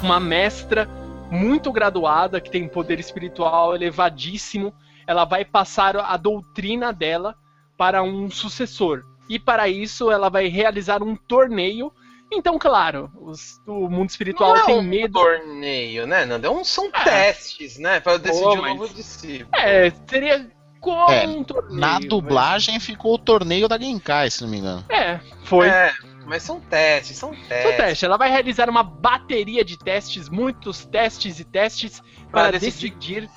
[0.03, 0.87] uma mestra
[1.31, 4.73] muito graduada, que tem poder espiritual elevadíssimo,
[5.07, 7.35] ela vai passar a doutrina dela
[7.75, 9.03] para um sucessor.
[9.27, 11.91] E para isso ela vai realizar um torneio.
[12.31, 15.13] Então, claro, os- o mundo espiritual Não é tem um medo.
[15.13, 16.45] torneio, né, Nando?
[16.45, 17.03] É um, são É.
[17.03, 17.99] testes, né?
[17.99, 19.49] Pra decidir Pô, o mas- novo discípulo.
[19.55, 21.79] É, seria como É, um torneio.
[21.79, 24.83] Na mas- dublagem ficou o torneio da Genkai, se não me engano.
[24.89, 25.67] É, foi.
[25.69, 25.93] É,
[26.25, 27.61] mas são testes, são testes.
[27.61, 28.05] Seu teste.
[28.05, 32.91] Ela vai realizar uma bateria de testes, muitos testes e testes, para Pra decidir-
[33.25, 33.29] decidir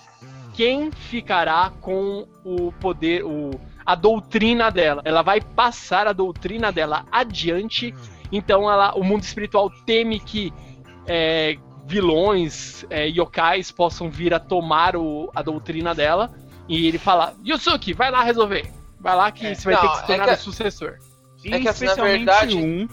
[0.55, 3.51] quem ficará com o poder, o,
[3.87, 5.01] a doutrina dela.
[5.05, 7.95] Ela vai passar a doutrina dela adiante.
[8.33, 10.53] Então ela, o mundo espiritual teme que
[11.07, 16.31] é, vilões, é, yokais possam vir a tomar o- a doutrina dela.
[16.71, 18.71] E ele fala: Yusuke, vai lá resolver.
[19.01, 20.95] Vai lá que É, você vai não, ter que se é tornar que- o sucessor.
[21.45, 22.89] É que, assim, especialmente verdade- um,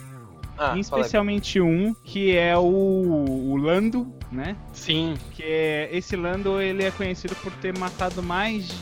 [0.58, 4.56] Ah, especialmente um que é o, o Lando, né?
[4.74, 8.74] Sim, Que é, esse Lando ele é conhecido por ter matado mais de,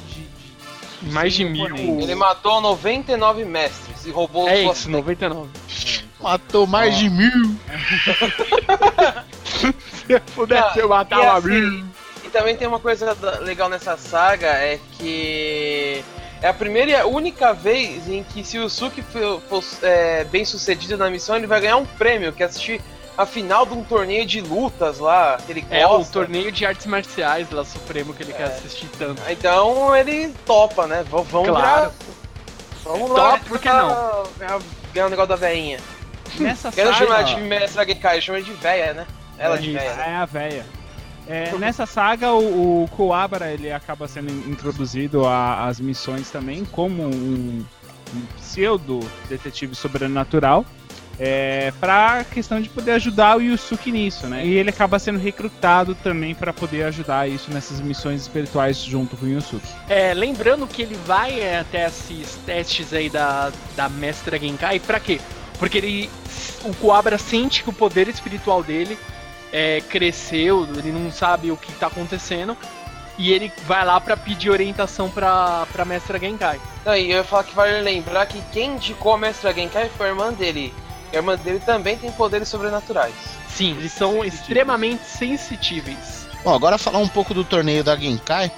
[1.02, 1.66] de mais de 100 mil.
[1.66, 2.04] oponentes.
[2.04, 5.50] Ele matou 99 mestres e roubou É isso, 99.
[6.22, 6.98] Matou mais Ó.
[7.00, 7.56] de mil.
[9.44, 11.86] Se pudesse eu matava assim, mil.
[12.36, 16.04] E também tem uma coisa legal nessa saga, é que
[16.42, 20.26] é a primeira e a única vez em que se o Yusuke for, for, é,
[20.26, 22.82] bem sucedido na missão, ele vai ganhar um prêmio, que é assistir
[23.18, 25.76] a final de um torneio de lutas lá, que ele gosta.
[25.78, 29.22] É o torneio de artes marciais lá Supremo que ele quer assistir tanto.
[29.30, 31.04] Então ele topa, né?
[31.04, 31.52] V- Vamos Claro.
[31.54, 31.92] virar-
[32.84, 33.40] Vamos Topa, lá.
[33.40, 34.60] por que tentar Ganhar,
[34.94, 35.80] ganhar o negócio da veinha.
[36.38, 39.08] Nessa Quero saga, chamar de mestra Genkai, chama de véia, né?
[39.40, 39.80] Ela de Isso.
[39.80, 39.94] véia.
[39.96, 40.04] né?
[40.10, 40.66] É a véia.
[41.28, 47.04] É, nessa saga, o, o Kuwabara ele acaba sendo introduzido a- às missões também como
[47.04, 47.66] um,
[48.16, 50.66] um pseudo detetive sobrenatural.
[51.18, 54.46] É, pra questão de poder ajudar o Yusuke nisso, né?
[54.46, 59.26] E ele acaba sendo recrutado também pra poder ajudar isso nessas missões espirituais junto com
[59.26, 59.66] o Yusuke.
[59.88, 65.00] É, lembrando que ele vai é, até esses testes aí da, da Mestra Genkai, pra
[65.00, 65.22] quê?
[65.58, 66.10] Porque ele.
[66.66, 68.98] O Kuabra sente que o poder espiritual dele
[69.56, 72.58] é, cresceu, ele não sabe o que tá acontecendo.
[73.18, 76.60] E ele vai lá pra pedir orientação pra, pra Mestra Genkai.
[76.84, 80.08] Não, e eu ia falar que vale lembrar que quem indicou a mestra Genkai foi
[80.08, 80.74] a irmã dele.
[81.14, 83.14] E a irmã dele também tem poderes sobrenaturais.
[83.48, 86.28] Sim, eles são extremamente sensitíveis.
[86.44, 88.52] Bom, agora falar um pouco do torneio da Genkai.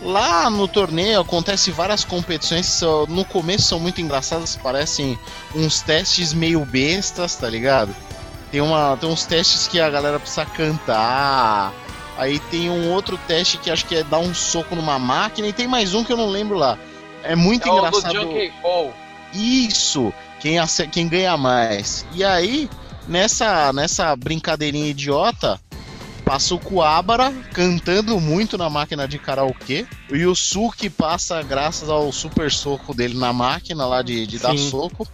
[0.00, 5.18] Lá no torneio acontece várias competições que no começo são muito engraçadas, parecem
[5.56, 7.92] uns testes meio bestas, tá ligado?
[8.56, 11.74] Tem, uma, tem uns testes que a galera precisa cantar.
[12.16, 15.46] Aí tem um outro teste que acho que é dar um soco numa máquina.
[15.46, 16.78] E tem mais um que eu não lembro lá.
[17.22, 18.14] É muito é o do engraçado.
[18.14, 18.94] Junkie Fall.
[19.34, 20.10] Isso!
[20.40, 20.56] Quem,
[20.90, 22.06] quem ganha mais.
[22.14, 22.70] E aí,
[23.06, 25.60] nessa, nessa brincadeirinha idiota,
[26.26, 29.86] passa o Kuabara cantando muito na máquina de karaokê.
[30.10, 35.06] O Yusuke passa graças ao super soco dele na máquina lá de, de dar soco.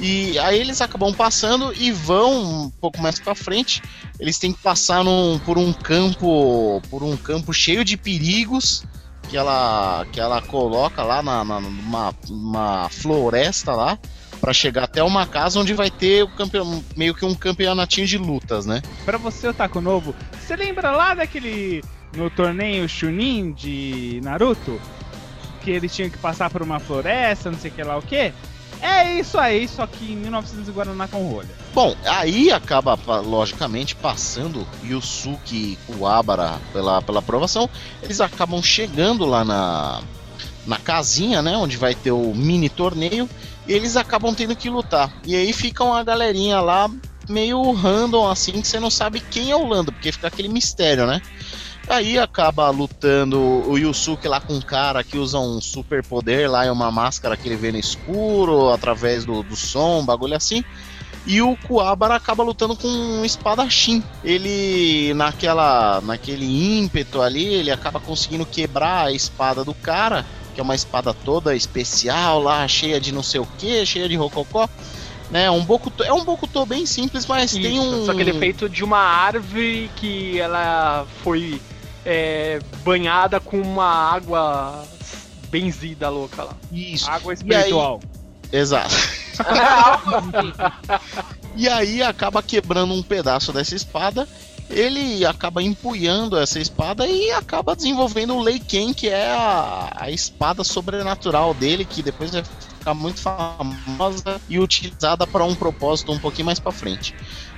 [0.00, 3.80] E aí eles acabam passando e vão um pouco mais pra frente.
[4.18, 6.82] Eles têm que passar num- por um campo.
[6.90, 8.82] Por um campo cheio de perigos
[9.28, 13.96] que ela, que ela coloca lá na, na- numa, numa floresta lá
[14.40, 18.66] para chegar até uma casa onde vai ter o meio que um campeonatinho de lutas,
[18.66, 18.82] né?
[19.04, 21.82] Pra você, Otaku Novo, você lembra lá daquele.
[22.16, 24.80] no torneio Chunin de Naruto?
[25.62, 28.32] Que eles tinham que passar por uma floresta, não sei o que lá o quê?
[28.80, 31.48] É isso aí, só que em 1900 e Guaraná com rolha.
[31.74, 37.68] Bom, aí acaba, logicamente, passando Yusuke e Kuwabara pela, pela aprovação.
[38.02, 40.00] Eles acabam chegando lá na,
[40.66, 41.56] na casinha, né?
[41.56, 43.28] Onde vai ter o mini torneio.
[43.68, 45.12] Eles acabam tendo que lutar.
[45.24, 46.90] E aí fica uma galerinha lá
[47.28, 51.06] meio random, assim, que você não sabe quem é o Lando, porque fica aquele mistério,
[51.06, 51.20] né?
[51.86, 56.66] Aí acaba lutando o Yusuke lá com um cara que usa um super poder lá
[56.66, 60.62] e uma máscara que ele vê no escuro, através do, do som, bagulho assim.
[61.26, 64.02] E o Kuwabara acaba lutando com um espadachim.
[64.22, 70.24] Ele, naquela, naquele ímpeto ali, ele acaba conseguindo quebrar a espada do cara,
[70.58, 74.16] que é uma espada toda especial lá, cheia de não sei o que, cheia de
[74.16, 74.68] rococó.
[75.30, 78.04] Né, um Bokuto, é um Bokuto bem simples, mas Isso, tem um.
[78.04, 81.60] Só que ele é feito de uma árvore que ela foi
[82.04, 84.84] é, banhada com uma água
[85.48, 86.56] benzida louca lá.
[86.72, 87.08] Isso.
[87.08, 88.00] Água espiritual.
[88.50, 88.96] Exato.
[89.38, 90.52] Algo assim.
[91.54, 94.26] E aí acaba quebrando um pedaço dessa espada.
[94.70, 100.62] Ele acaba empunhando essa espada e acaba desenvolvendo o Leiken, que é a, a espada
[100.62, 102.42] sobrenatural dele, que depois vai
[102.78, 107.14] ficar muito famosa e utilizada para um propósito um pouquinho mais para frente.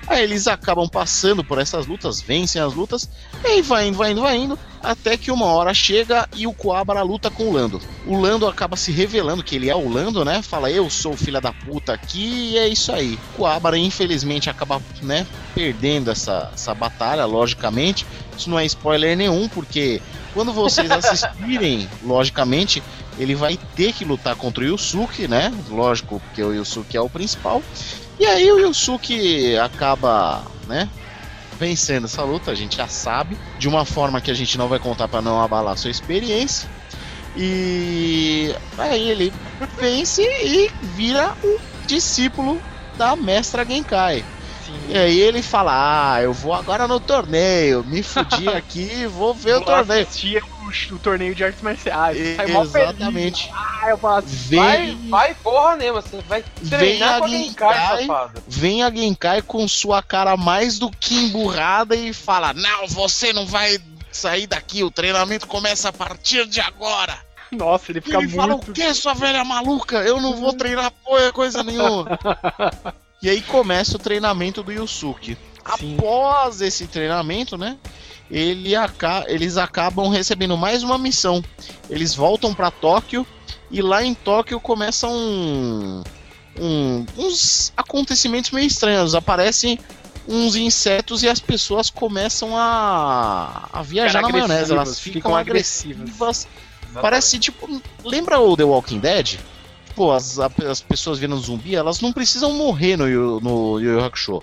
[0.07, 3.09] Aí eles acabam passando por essas lutas, vencem as lutas,
[3.45, 6.53] e aí vai indo, vai indo, vai indo, até que uma hora chega e o
[6.53, 7.81] Coabra luta com o Lando.
[8.07, 10.43] O Lando acaba se revelando que ele é o Lando, né?
[10.43, 13.19] Fala, eu sou o filho da puta aqui, e é isso aí.
[13.35, 18.07] O Coabra, infelizmente, acaba, né, perdendo essa, essa batalha, logicamente.
[18.37, 20.01] Isso não é spoiler nenhum, porque
[20.35, 22.83] quando vocês assistirem, logicamente,
[23.19, 25.53] ele vai ter que lutar contra o Yusuke, né?
[25.69, 27.63] Lógico, porque o Yusuke é o principal.
[28.19, 30.89] E aí o Yusuke acaba, né?
[31.53, 34.79] Vencendo essa luta, a gente já sabe, de uma forma que a gente não vai
[34.79, 36.69] contar para não abalar sua experiência.
[37.37, 39.33] E aí ele
[39.79, 42.63] vence e vira o discípulo
[42.97, 44.25] da mestra Genkai.
[44.89, 49.57] E aí ele fala: Ah, eu vou agora no torneio, me fudi aqui, vou ver
[49.57, 50.07] o Vou torneio.
[50.07, 50.43] assistir
[50.93, 52.17] o, torneio de artes marciais.
[52.17, 52.37] E-.
[52.41, 53.51] Exatamente.
[53.53, 53.97] Ah, eu.
[53.97, 58.43] Vai, Vem, vai porra mesmo, você vai treinar com a Genkai, safado.
[58.47, 63.47] vem a Genkai com sua cara mais do que emburrada e fala: Não, você não
[63.47, 63.79] vai
[64.13, 67.19] sair daqui, o treinamento começa a partir de agora.
[67.51, 68.73] Nossa, ele fica ele fala: O muito.
[68.73, 69.99] que, sua velha maluca?
[69.99, 72.19] Eu não vou treinar porra, coisa nenhuma.
[73.23, 75.37] e aí começa o treinamento do Yusuke.
[75.79, 75.97] Sim.
[75.97, 77.77] Após esse treinamento, né?
[78.31, 81.43] Ele aca- eles acabam recebendo mais uma missão.
[81.89, 83.27] Eles voltam para Tóquio
[83.71, 86.03] e lá em Tóquio começam um-
[86.59, 89.15] um- uns acontecimentos meio estranhos.
[89.15, 89.79] Aparecem
[90.29, 94.73] uns insetos e as pessoas começam a, a viajar Ficar na maionese.
[94.73, 96.01] Elas ficam, ficam agressivas.
[96.03, 96.49] agressivas.
[97.01, 97.81] Parece tipo.
[98.05, 99.39] Lembra o The Walking Dead?
[99.87, 104.41] Tipo, as, as pessoas vendo zumbi, elas não precisam morrer no, no Yu Yu Hakusho.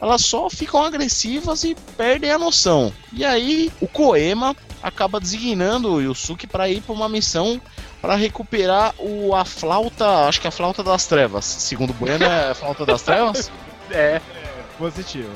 [0.00, 2.92] Elas só ficam agressivas e perdem a noção.
[3.12, 7.60] E aí, o Koema acaba designando o Yusuke para ir para uma missão
[8.00, 11.44] para recuperar o, a flauta, acho que é a flauta das trevas.
[11.44, 13.50] Segundo o Bueno, é a flauta das trevas?
[13.88, 14.20] É,
[14.78, 15.30] Positivo.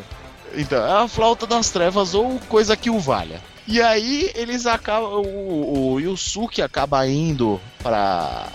[0.54, 3.40] Então, é a flauta das trevas ou coisa que o valha.
[3.66, 5.22] E aí eles acabam.
[5.24, 8.48] O, o Yusuke acaba indo para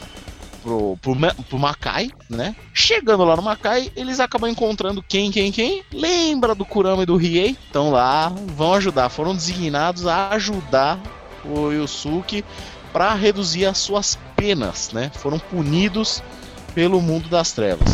[0.65, 1.15] pro, pro,
[1.47, 2.55] pro Makai, né?
[2.73, 5.83] Chegando lá no Makai, eles acabam encontrando quem, quem, quem?
[5.93, 7.51] Lembra do Kurama e do Riei?
[7.51, 9.09] Estão lá, vão ajudar.
[9.09, 10.99] Foram designados a ajudar
[11.45, 12.43] o Yusuke
[12.91, 15.11] para reduzir as suas penas, né?
[15.13, 16.23] Foram punidos
[16.73, 17.87] pelo mundo das trevas.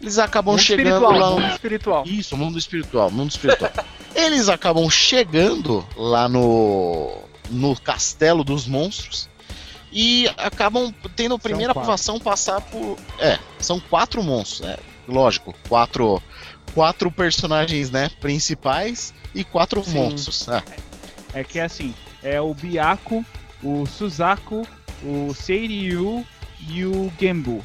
[0.00, 2.04] Eles acabam mundo chegando lá no mundo espiritual.
[2.04, 3.70] isso, mundo espiritual, mundo espiritual.
[4.14, 9.28] Eles acabam chegando lá no no castelo dos monstros
[9.92, 16.22] e acabam tendo a primeira aprovação passar por, é, são quatro monstros, é, lógico, quatro
[16.74, 19.94] quatro personagens, né, principais e quatro Sim.
[19.94, 20.46] monstros.
[20.46, 20.62] né?
[21.32, 23.24] É que assim, é o Byaku,
[23.62, 24.66] o Suzaku,
[25.02, 26.24] o Seiryu
[26.68, 27.64] e o Genbu.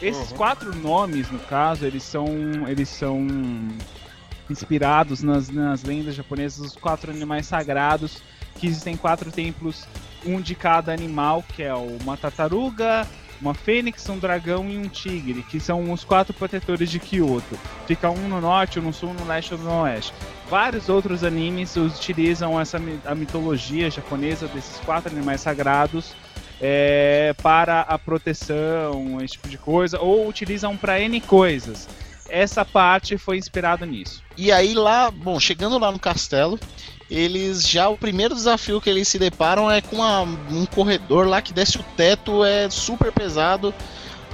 [0.00, 0.36] Esses Uhum.
[0.36, 2.26] quatro nomes, no caso, eles são
[2.68, 3.24] eles são
[4.50, 8.18] inspirados nas, nas lendas japonesas dos quatro animais sagrados,
[8.58, 9.86] que existem quatro templos,
[10.24, 13.06] um de cada animal, que é uma tartaruga,
[13.40, 17.58] uma fênix, um dragão e um tigre, que são os quatro protetores de Kyoto.
[17.86, 20.14] Fica um no norte, um no sul, um no leste e um no oeste.
[20.48, 26.14] Vários outros animes utilizam essa a mitologia japonesa desses quatro animais sagrados
[26.60, 31.88] é, para a proteção, esse tipo de coisa, ou utilizam para N coisas.
[32.28, 34.22] Essa parte foi inspirada nisso.
[34.38, 36.58] E aí lá, bom, chegando lá no castelo,
[37.12, 41.42] eles já o primeiro desafio que eles se deparam é com uma- um corredor lá
[41.42, 43.74] que desce o teto, é super pesado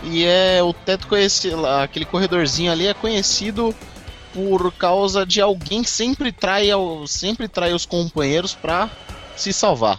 [0.02, 3.74] e é o teto conhecido, aquele corredorzinho ali é conhecido
[4.32, 6.68] por causa de alguém sempre trai,
[7.06, 8.88] sempre trai os companheiros pra
[9.36, 9.98] se salvar.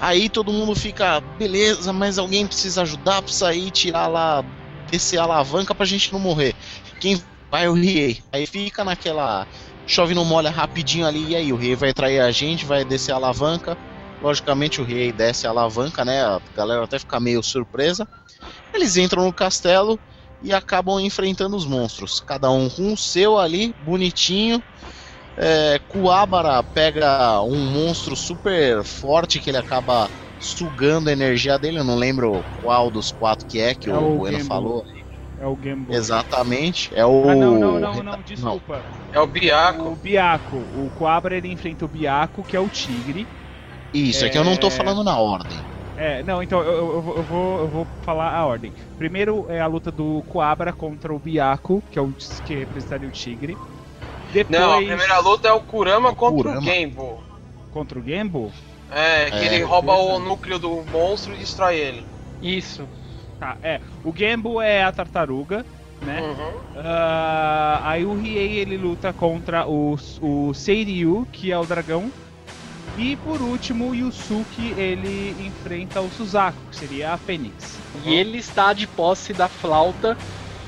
[0.00, 4.42] Aí todo mundo fica, beleza, mas alguém precisa ajudar pra sair, tirar lá,
[4.90, 6.54] descer a alavanca pra gente não morrer.
[6.98, 8.22] Quem vai é o Riei.
[8.32, 9.46] Aí fica naquela.
[9.90, 11.30] Chove não molha rapidinho ali.
[11.30, 13.76] E aí, o Riei vai trair a gente, vai descer a alavanca.
[14.20, 16.22] Logicamente, o Riei desce a alavanca, né?
[16.22, 18.06] A galera até fica meio surpresa.
[18.74, 20.00] Eles entram no castelo
[20.40, 22.20] e acabam enfrentando os monstros.
[22.20, 24.62] Cada um com o seu ali, bonitinho.
[25.36, 31.78] É, Kuwabara pega um monstro super forte que ele acaba sugando a energia dele.
[31.78, 34.84] Eu não lembro qual dos quatro que é, que É o o Bueno Game falou.
[35.40, 35.96] É o Game Boy.
[35.96, 36.90] Exatamente.
[36.94, 37.28] É o.
[37.28, 38.82] Ah, não, não, não, não, desculpa.
[39.12, 39.88] É o Biaco.
[39.88, 40.56] O Biaco.
[40.56, 43.26] O Coabra ele enfrenta o Biaco, que é o tigre.
[43.92, 44.70] Isso, é que eu não tô É.
[44.70, 45.58] falando na ordem.
[45.96, 48.72] É, não, então eu, eu, eu vou- eu vou, falar a ordem.
[48.98, 52.12] Primeiro é a luta do Coabra contra o Biaco, que é o
[52.46, 53.56] que representaria o tigre.
[54.32, 56.60] Depois, Não, a primeira luta é o Kurama contra Kurama.
[56.60, 57.22] o Genbo.
[57.72, 58.52] contra o Gembo.
[58.92, 60.24] É, que É, ele rouba o beleza.
[60.24, 62.06] núcleo do monstro e destrói ele.
[62.40, 62.88] Isso.
[63.40, 63.80] Tá, é.
[64.04, 65.64] O Gembo é a tartaruga,
[66.02, 66.20] né?
[66.20, 66.52] Uhum.
[66.84, 72.12] Ah, aí o Riei ele luta contra o, o Seiryu, que é o dragão.
[72.98, 77.78] E por último, o Yusuke ele enfrenta o Suzaku, que seria a Fênix.
[78.04, 80.16] E ele está de posse da flauta.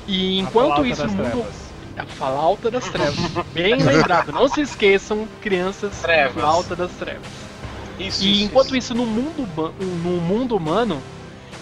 [0.07, 1.31] E enquanto A flauta isso, das no mundo.
[1.31, 1.63] trevas.
[1.95, 3.15] A flauta das trevas.
[3.53, 4.31] Bem lembrado.
[4.31, 6.33] Não se esqueçam, crianças, Trevas.
[6.33, 7.21] flauta das trevas.
[7.99, 9.47] Isso, E isso, enquanto isso, no mundo,
[9.79, 10.99] no mundo humano,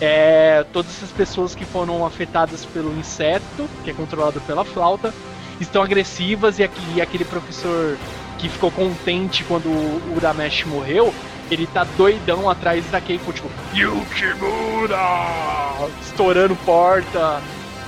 [0.01, 5.13] é, todas essas pessoas que foram afetadas pelo inseto, que é controlado pela flauta,
[5.59, 7.95] estão agressivas e aquele, e aquele professor
[8.39, 11.13] que ficou contente quando o Uramesh morreu,
[11.51, 14.97] ele tá doidão atrás da Keiko, tipo, Yukimura!
[16.01, 17.39] Estourando porta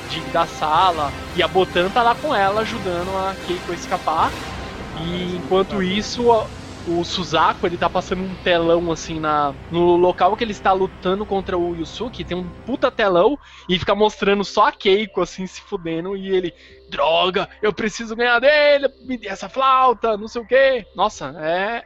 [0.09, 1.11] de, da sala.
[1.35, 4.31] E a Botan tá lá com ela, ajudando a Keiko a escapar.
[5.01, 6.29] E enquanto isso,
[6.85, 11.25] o Suzaku, ele tá passando um telão assim na no local que ele está lutando
[11.25, 13.37] contra o Yusuke, tem um puta telão
[13.69, 16.53] e fica mostrando só a Keiko assim se fudendo e ele,
[16.89, 20.85] droga, eu preciso ganhar dele, me dê essa flauta, não sei o que.
[20.95, 21.83] Nossa, é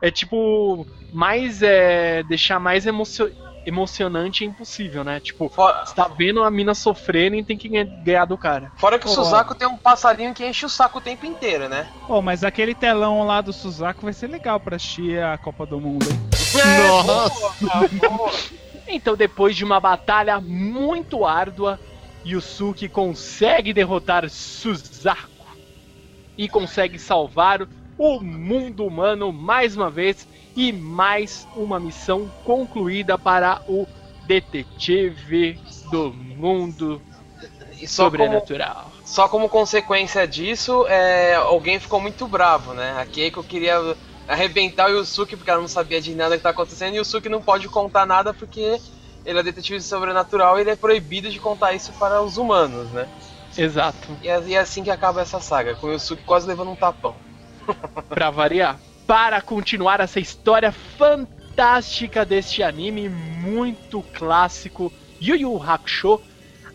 [0.00, 3.32] é tipo mais é deixar mais emocio-
[3.66, 5.18] emocionante é impossível, né?
[5.20, 8.72] Tipo, Fora, você tá vendo a mina sofrendo e tem que ganha- ganhar do cara.
[8.76, 11.68] fora que o Pô, Suzaku tem um passarinho que enche o saco o tempo inteiro,
[11.68, 11.88] né?
[12.06, 15.80] Pô, mas aquele telão lá do Suzaku vai ser legal pra assistir a Copa do
[15.80, 16.18] Mundo, hein?
[16.78, 17.54] Nossa!
[18.08, 18.32] boa.
[18.88, 21.80] Então, depois de uma batalha muito árdua,
[22.24, 25.46] Yusuke consegue derrotar Suzaku
[26.38, 27.66] e consegue salvar
[27.98, 33.86] o mundo humano mais uma vez e mais uma missão concluída para o
[34.26, 37.00] detetive do mundo
[37.86, 38.92] só como, sobrenatural.
[39.04, 42.96] só como consequência disso, é, alguém ficou muito bravo, né?
[42.98, 43.96] A Keiko queria
[44.26, 47.28] arrebentar o Yusuke porque ela não sabia de nada que tá acontecendo e o Yusuke
[47.28, 48.80] não pode contar nada porque
[49.24, 53.06] ele é detetive sobrenatural e ele é proibido de contar isso para os humanos, né?
[53.56, 56.70] Exato, E é, e é assim que acaba essa saga, com o Yusuke quase levando
[56.70, 57.14] um tapão.
[58.08, 58.78] para variar.
[59.06, 64.92] Para continuar essa história fantástica deste anime muito clássico
[65.22, 66.20] Yu Yu Hakusho,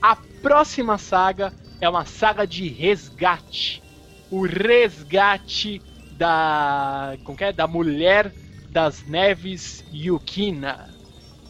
[0.02, 3.84] a próxima saga é uma saga de resgate.
[4.30, 5.82] O resgate
[6.14, 7.52] da, como que é?
[7.52, 8.34] da mulher
[8.70, 10.90] das neves Yukina.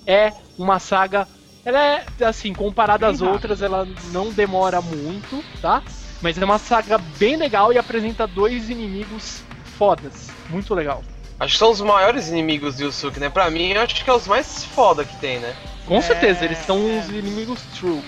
[0.07, 1.27] É uma saga,
[1.63, 5.83] ela é assim, comparada Bem às outras, ela não demora muito, tá?
[6.23, 9.43] Mas é uma saga bem legal e apresenta dois inimigos
[9.85, 10.27] fodas.
[10.47, 11.03] Muito legal.
[11.39, 13.29] Acho que são os maiores inimigos do Yusuke, né?
[13.31, 15.55] Pra mim, eu acho que é os mais foda que tem, né?
[15.87, 16.99] Com É, certeza, eles são é.
[16.99, 17.99] os inimigos true.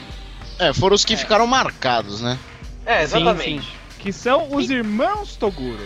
[0.59, 2.37] É, foram os que ficaram marcados, né?
[2.85, 3.65] É, Sim, exatamente.
[3.65, 3.73] sim.
[3.97, 5.79] Que são os irmãos Toguro.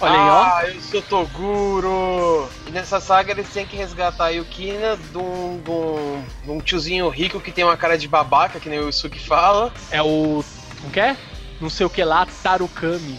[0.00, 0.42] Olha aí, ó.
[0.44, 2.48] Ah, eu sou Toguro!
[2.66, 6.58] E nessa saga eles têm que resgatar a Yukina de um, de um- de um
[6.60, 9.70] tiozinho rico que tem uma cara de babaca, que nem o Yusuke fala.
[9.90, 10.42] É o.
[10.80, 11.14] Como que é?
[11.60, 13.18] Não sei o que lá, Tarukami.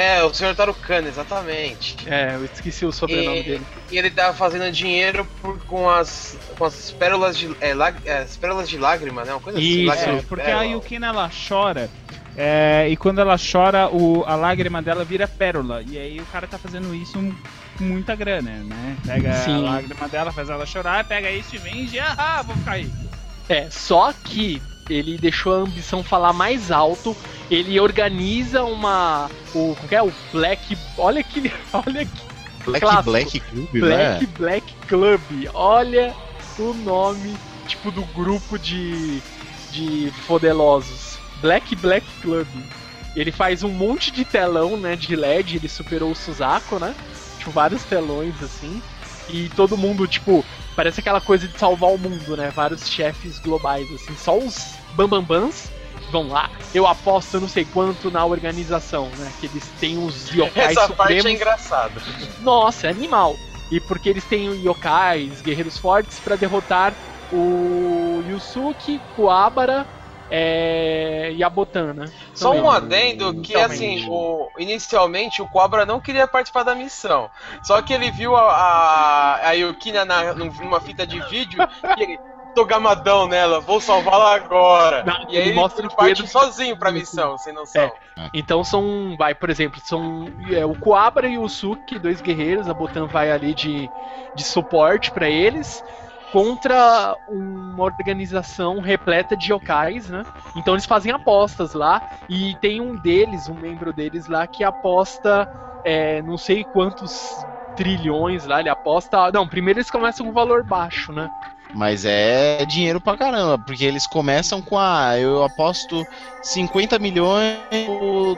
[0.00, 0.54] É, o Sr.
[0.54, 1.96] Tarukana, exatamente.
[2.06, 3.66] É, eu esqueci o sobrenome E- dele.
[3.90, 7.54] E ele tá fazendo dinheiro por- com, as, com as pérolas de.
[7.60, 9.32] É, lag- é, as pérolas de lágrima, né?
[9.32, 9.68] Uma coisa assim.
[9.68, 9.86] Isso.
[9.86, 10.62] lágrima É, porque pérola.
[10.62, 11.90] a Yukina ela chora.
[12.36, 15.82] é, e quando ela chora, o, a lágrima dela vira pérola.
[15.86, 17.12] E aí o cara tá fazendo isso
[17.76, 18.96] com muita grana, né?
[19.04, 19.66] Pega Sim.
[19.66, 22.96] a lágrima dela, faz ela chorar, pega isso e vende, ah, vou ficar rico.
[23.50, 27.16] É, só que ele deixou a ambição falar mais alto.
[27.50, 29.30] Ele organiza uma.
[29.54, 29.76] O.
[29.76, 30.02] Como é?
[30.02, 30.76] O Black.
[30.96, 31.52] Olha que.
[31.72, 32.30] Olha que.
[32.64, 33.10] Black Clássico.
[33.10, 34.28] Black Club, Black né?
[34.38, 35.20] Black Club.
[35.54, 36.14] Olha
[36.58, 39.20] o nome, tipo, do grupo de.
[39.72, 41.18] de fodelosos.
[41.40, 42.46] Black Black Club.
[43.16, 46.94] Ele faz um monte de telão, né, de LED, ele superou o Suzaku, né?
[47.38, 48.80] Tipo, vários telões assim.
[49.28, 50.44] E todo mundo, tipo,
[50.76, 52.50] parece aquela coisa de salvar o mundo, né?
[52.54, 54.16] Vários chefes globais, assim.
[54.16, 55.70] Só os bambambans
[56.10, 56.50] vão lá.
[56.74, 59.32] Eu aposto não sei quanto na organização, né?
[59.40, 61.26] Que eles têm os yokais Essa parte supremos.
[61.26, 62.02] é engraçada.
[62.40, 63.36] Nossa, é animal.
[63.70, 66.92] E porque eles têm yokais, guerreiros fortes, pra derrotar
[67.32, 69.86] o Yusuke, Kuwabara
[70.30, 71.32] é...
[71.32, 72.10] e a Botana.
[72.34, 72.62] Só também.
[72.62, 77.30] um adendo que, assim, o, inicialmente o Cobra não queria participar da missão.
[77.62, 81.60] Só que ele viu a, a, a Yukina na, numa fita de vídeo
[81.98, 82.18] e ele,
[82.54, 85.04] tô gamadão nela, vou salvá-la agora.
[85.04, 86.28] Não, e aí ele mostra ele o parte dedo.
[86.28, 87.82] sozinho pra missão, sem noção.
[88.16, 88.30] É.
[88.34, 92.74] Então são, vai, por exemplo, são é, o Kuabra e o Suki, dois guerreiros, a
[92.74, 93.88] Botan vai ali de,
[94.34, 95.82] de suporte pra eles,
[96.32, 100.24] contra uma organização repleta de yokais, né?
[100.56, 105.48] Então eles fazem apostas lá, e tem um deles, um membro deles lá, que aposta
[105.84, 109.30] é, não sei quantos trilhões lá, ele aposta.
[109.32, 111.30] Não, primeiro eles começam com um valor baixo, né?
[111.72, 115.18] Mas é dinheiro pra caramba, porque eles começam com a.
[115.18, 116.06] Eu aposto
[116.42, 117.58] 50 milhões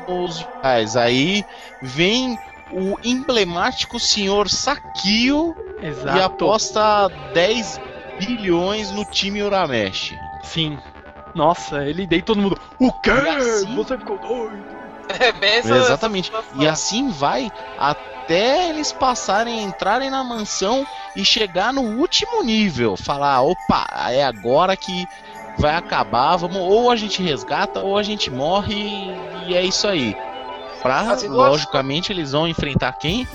[0.06, 0.96] nos reais.
[0.96, 1.44] Aí
[1.80, 2.38] vem
[2.70, 6.16] o emblemático senhor Sakio Exato.
[6.18, 7.80] e aposta 10
[8.18, 10.14] bilhões no time Uramesh.
[10.44, 10.78] Sim.
[11.34, 12.58] Nossa, ele daí todo mundo.
[12.78, 13.10] O quê?
[13.10, 14.62] Assim- Você ficou doido?
[15.18, 16.30] É bem essa, Exatamente.
[16.34, 16.44] essa.
[16.56, 22.96] E assim vai até eles passarem, entrarem na mansão e chegar no último nível.
[22.96, 25.06] Falar, opa, é agora que
[25.58, 29.10] vai acabar, vamos, ou a gente resgata ou a gente morre
[29.46, 30.16] e é isso aí.
[30.80, 33.26] Pra, Assim, logicamente, eles vão enfrentar quem?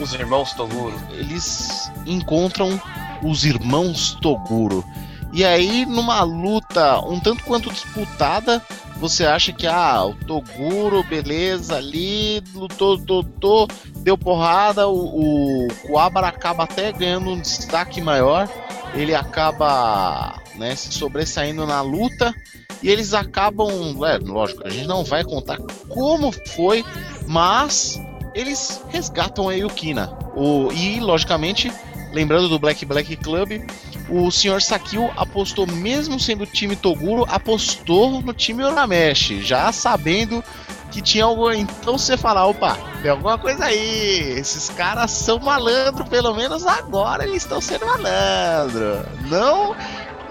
[0.00, 0.98] Os irmãos Toguro.
[1.10, 2.80] Eles encontram
[3.22, 4.84] os irmãos Toguro.
[5.32, 8.62] E aí, numa luta um tanto quanto disputada,
[8.98, 13.68] você acha que ah, o Toguro, beleza, ali, lutou, lutou,
[13.98, 18.48] deu porrada, o, o Kuwabara acaba até ganhando um destaque maior,
[18.94, 22.34] ele acaba né, se sobressaindo na luta,
[22.82, 23.68] e eles acabam,
[24.06, 26.84] é, lógico, a gente não vai contar como foi,
[27.26, 28.00] mas
[28.36, 30.12] eles resgatam a Yukina.
[30.36, 31.72] O, e, logicamente,
[32.12, 33.62] lembrando do Black Black Club,
[34.10, 34.60] o Sr.
[34.60, 40.44] Sakio apostou, mesmo sendo o time Toguro, apostou no time Uramesh, já sabendo
[40.92, 41.50] que tinha algo.
[41.50, 44.34] Então você fala, opa, tem alguma coisa aí.
[44.38, 49.02] Esses caras são malandro, pelo menos agora eles estão sendo malandro.
[49.30, 49.74] Não,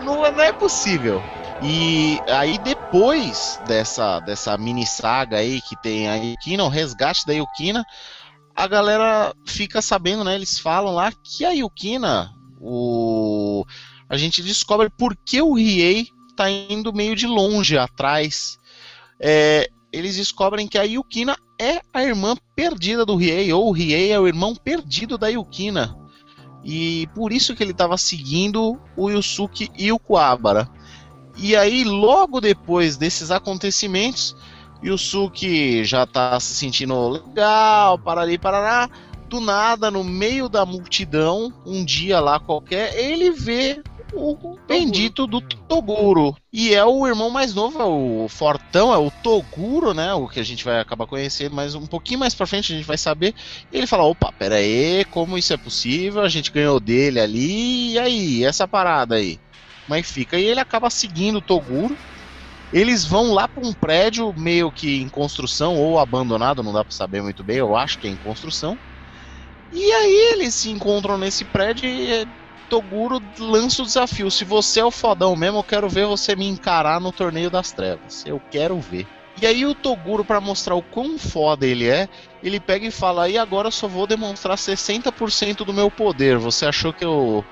[0.04, 1.24] não, não é possível.
[1.62, 7.34] E aí depois dessa, dessa mini saga aí que tem a Yukina, o resgate da
[7.34, 7.86] Yukina,
[8.56, 10.36] a galera fica sabendo, né?
[10.36, 13.66] Eles falam lá que a Yukina, o
[14.08, 18.60] a gente descobre por que o Riei tá indo meio de longe atrás.
[19.20, 24.12] É, eles descobrem que a Yukina é a irmã perdida do Riei, ou o Riei
[24.12, 25.96] é o irmão perdido da Yukina.
[26.64, 30.70] E por isso que ele estava seguindo o Yusuke e o Kuwabara.
[31.38, 34.36] E aí, logo depois desses acontecimentos,
[34.84, 38.90] Yusuke já tá se sentindo legal, parari, parará.
[39.28, 43.82] Do nada, no meio da multidão, um dia lá qualquer, ele vê
[44.14, 46.36] o bendito do Toguro.
[46.54, 50.14] E é o irmão mais novo, é o Fortão, é o Toguro, né?
[50.14, 52.86] O que a gente vai acabar conhecendo, mas um pouquinho mais pra frente a gente
[52.86, 53.34] vai saber.
[53.72, 56.22] E ele fala: opa, pera aí, como isso é possível?
[56.22, 59.40] A gente ganhou dele ali, e aí, essa parada aí?
[59.88, 60.40] Mas fica.
[60.40, 61.98] E ele acaba seguindo o Toguro.
[62.72, 66.94] Eles vão lá para um prédio meio que em construção ou abandonado, não dá para
[66.94, 68.78] saber muito bem, eu acho que é em construção.
[69.72, 72.26] E aí eles se encontram nesse prédio e eh,
[72.70, 74.32] Toguro lança o desafio.
[74.32, 77.72] Se você é o fodão mesmo, eu quero ver você me encarar no torneio das
[77.72, 78.26] trevas.
[78.26, 79.08] Eu quero ver.
[79.42, 82.08] E aí o Toguro, para mostrar o quão foda ele é,
[82.42, 86.38] ele pega e fala: "E agora eu só vou demonstrar 60% do meu poder.
[86.38, 87.44] Você achou que eu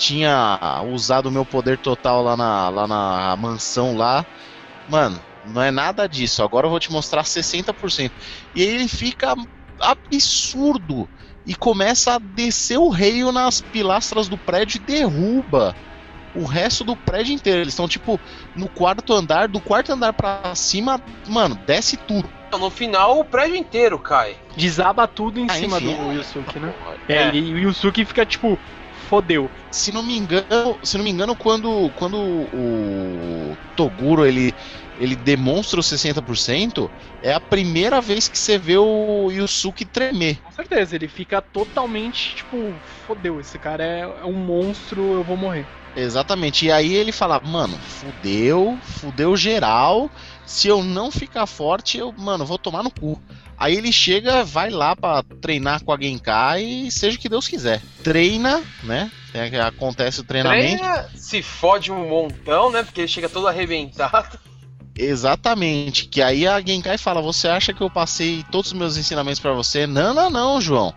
[0.00, 4.24] tinha usado o meu poder total lá na, lá na mansão lá?
[4.88, 6.42] Mano, não é nada disso.
[6.42, 8.10] Agora eu vou te mostrar 60%.
[8.54, 9.34] E aí ele fica
[9.78, 11.08] absurdo
[11.46, 15.74] e começa a descer o reio nas pilastras do prédio e derruba
[16.34, 17.60] o resto do prédio inteiro.
[17.60, 18.18] Eles estão tipo
[18.56, 20.98] no quarto andar, do quarto andar pra cima,
[21.28, 22.28] mano, desce tudo.
[22.58, 24.36] No final, o prédio inteiro cai.
[24.56, 25.94] Desaba tudo em Ah, cima enfim.
[25.94, 26.74] do Yusuke, né?
[27.08, 27.14] É.
[27.14, 28.58] É, e o Yusuke fica tipo,
[29.10, 29.50] fodeu.
[29.72, 34.54] Se não me engano, se não me engano, quando, quando o Toguro ele
[34.96, 36.88] ele demonstra o 60%,
[37.22, 40.36] é a primeira vez que você vê o Yusuke tremer.
[40.42, 45.38] Com certeza, ele fica totalmente tipo, fodeu, esse cara é, é um monstro, eu vou
[45.38, 45.79] morrer.
[45.96, 46.66] Exatamente.
[46.66, 50.10] E aí ele fala, mano, fudeu, fudeu geral.
[50.46, 53.20] Se eu não ficar forte, eu, mano, vou tomar no cu.
[53.56, 57.46] Aí ele chega, vai lá pra treinar com a Genkai e seja o que Deus
[57.46, 57.80] quiser.
[58.02, 59.10] Treina, né?
[59.34, 60.78] É, Acontece o treinamento.
[60.78, 62.82] Treina, se fode um montão, né?
[62.82, 64.38] Porque ele chega todo arrebentado.
[64.96, 66.06] Exatamente.
[66.06, 69.52] Que aí a Genkai fala: Você acha que eu passei todos os meus ensinamentos pra
[69.52, 69.86] você?
[69.86, 70.94] Não, não, não, João.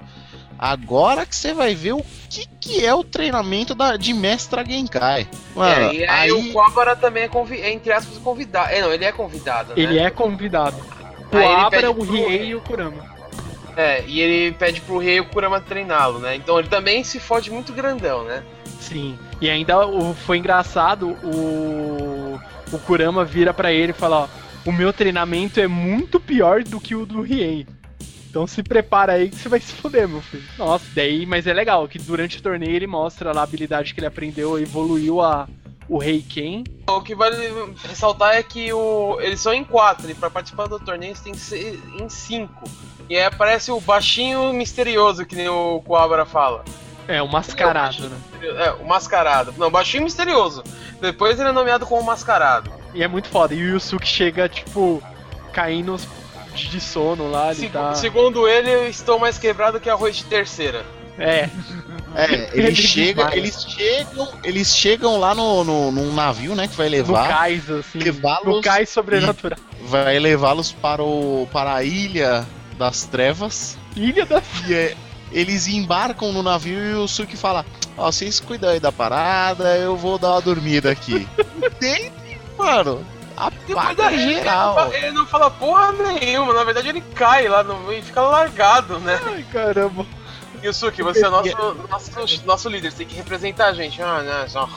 [0.64, 5.28] Agora que você vai ver o que, que é o treinamento da, de Mestra Genkai.
[5.54, 8.72] Mano, é, e aí, o Quabara também é, convi é, entre aspas, convidado.
[8.72, 9.76] É, não, ele é convidado.
[9.76, 9.84] Né?
[9.84, 10.78] Ele é convidado.
[11.34, 13.14] O Abra, o Riei e o Kurama.
[13.76, 16.38] É, e ele pede pro rei o Kurama treiná-lo, né?
[16.38, 18.42] Então ele também se fode muito grandão, né?
[18.80, 19.20] Sim.
[19.42, 22.40] E ainda o, foi engraçado, o,
[22.72, 24.28] o Kurama vira para ele e fala, ó,
[24.66, 27.68] o meu treinamento é muito pior do que o do Riei.
[28.34, 30.44] Então se prepara aí que você vai se foder, meu filho.
[30.58, 34.00] Nossa, daí, mas é legal que durante o torneio ele mostra lá a habilidade que
[34.00, 35.48] ele aprendeu, evoluiu a,
[35.88, 36.64] o Rei Ken.
[36.90, 37.38] O que vale
[37.88, 41.40] ressaltar é que o, eles são em quatro, e para participar do torneio tem que
[41.40, 42.64] ser em cinco.
[43.08, 46.66] E aí aparece o baixinho misterioso, que nem o Coabra fala.
[47.08, 48.18] É, o mascarado, né?
[48.42, 49.54] É, o mascarado.
[49.60, 50.64] Não, baixinho misterioso.
[51.00, 52.72] Depois ele é nomeado como mascarado.
[52.96, 53.54] E é muito foda.
[53.54, 55.04] E o Yusuke chega, tipo,
[55.52, 55.98] caindo
[56.62, 57.52] de sono lá.
[57.52, 57.94] Ele tá...
[57.96, 60.86] Segundo ele, eu estou mais quebrado que arroz de terceira.
[61.18, 61.50] É.
[62.16, 66.90] É, ele chega, eles chegam, eles chegam lá no, no, num navio, né, que vai
[66.90, 67.24] levar.
[67.24, 68.00] No cais, assim.
[68.46, 69.60] No cais sobrenatural.
[69.86, 72.46] Vai levá-los para o para a ilha
[72.78, 73.78] das trevas.
[73.96, 74.96] Ilha das E é,
[75.32, 77.66] eles embarcam no navio e o Suki fala:
[77.98, 81.28] Ó, oh, vocês cuidam aí da parada, eu vou dar uma dormida aqui.
[81.80, 82.12] Tem,
[82.58, 83.06] mano.
[83.36, 84.88] Apaga geral.
[84.94, 89.00] Ele, ele não fala porra nenhuma, na verdade ele cai lá no e fica largado,
[89.00, 89.20] né?
[89.26, 90.06] Ai, caramba.
[90.64, 94.02] Yusuke, você é nosso, nosso, nosso líder, você tem que representar a gente.
[94.02, 94.70] Ah, né, só...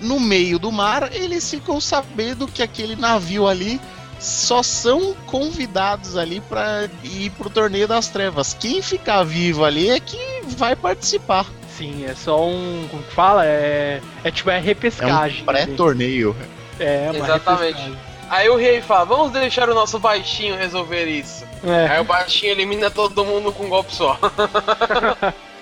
[0.00, 3.80] No meio do mar, eles ficam sabendo que aquele navio ali
[4.18, 8.54] só são convidados ali para ir pro torneio das trevas.
[8.54, 11.46] Quem ficar vivo ali é que vai participar.
[11.76, 12.86] Sim, é só um.
[12.90, 13.44] Como que fala?
[13.44, 14.00] É.
[14.22, 15.40] É tipo, é repescagem.
[15.40, 16.36] É um pré-torneio.
[16.78, 17.96] É, Exatamente.
[18.28, 21.44] Aí o rei fala, vamos deixar o nosso baixinho resolver isso.
[21.62, 21.88] É.
[21.88, 24.18] Aí o baixinho elimina todo mundo com um golpe só.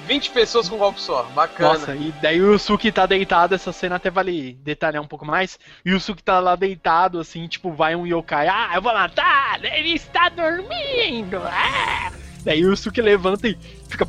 [0.07, 1.75] 20 pessoas com um golpe só, bacana.
[1.75, 5.59] Nossa, e daí o Yusuke tá deitado, essa cena até vale detalhar um pouco mais.
[5.85, 9.65] E o Yusuke tá lá deitado, assim, tipo, vai um yokai, ah, eu vou matar,
[9.65, 12.13] ele está dormindo, ah!
[12.45, 13.57] Daí o Yusuke levanta e
[13.89, 14.07] fica.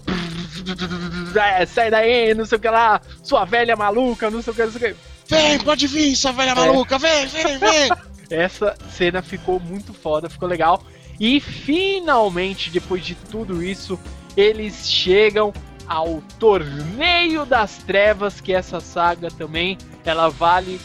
[1.36, 4.64] É, sai daí, não sei o que lá, sua velha maluca, não sei o que,
[4.64, 5.13] não sei o que.
[5.28, 6.56] Vem, pode vir, sua velha é.
[6.56, 7.90] maluca, vem, vem, vem!
[8.30, 10.84] Essa cena ficou muito foda, ficou legal.
[11.20, 14.00] E finalmente, depois de tudo isso,
[14.36, 15.54] eles chegam
[15.88, 20.80] ao Torneio das Trevas, que essa saga também, ela vale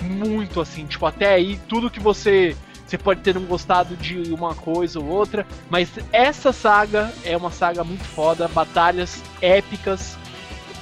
[0.00, 2.56] muito assim, tipo, até aí tudo que você
[2.86, 7.50] você pode ter não gostado de uma coisa ou outra, mas essa saga é uma
[7.50, 10.16] saga muito foda, batalhas épicas,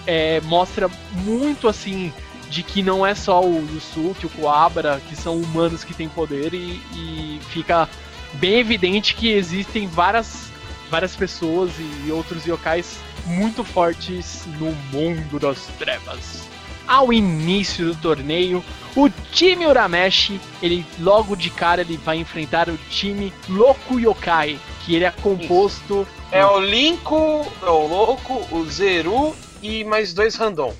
[0.06, 0.88] é, mostra
[1.24, 2.12] muito assim
[2.50, 6.54] de que não é só o Yusuke, o Kuabara, que são humanos que têm poder
[6.54, 7.88] e, e fica
[8.34, 10.46] bem evidente que existem várias
[10.90, 11.72] várias pessoas
[12.04, 16.46] e outros yokais muito fortes no mundo das trevas.
[16.86, 22.78] Ao início do torneio, o time Urameshi, ele logo de cara ele vai enfrentar o
[22.88, 29.34] time Loco Yokai, que ele é composto é o Linko, é o Louco, o Zeru
[29.62, 30.76] e mais dois randoms.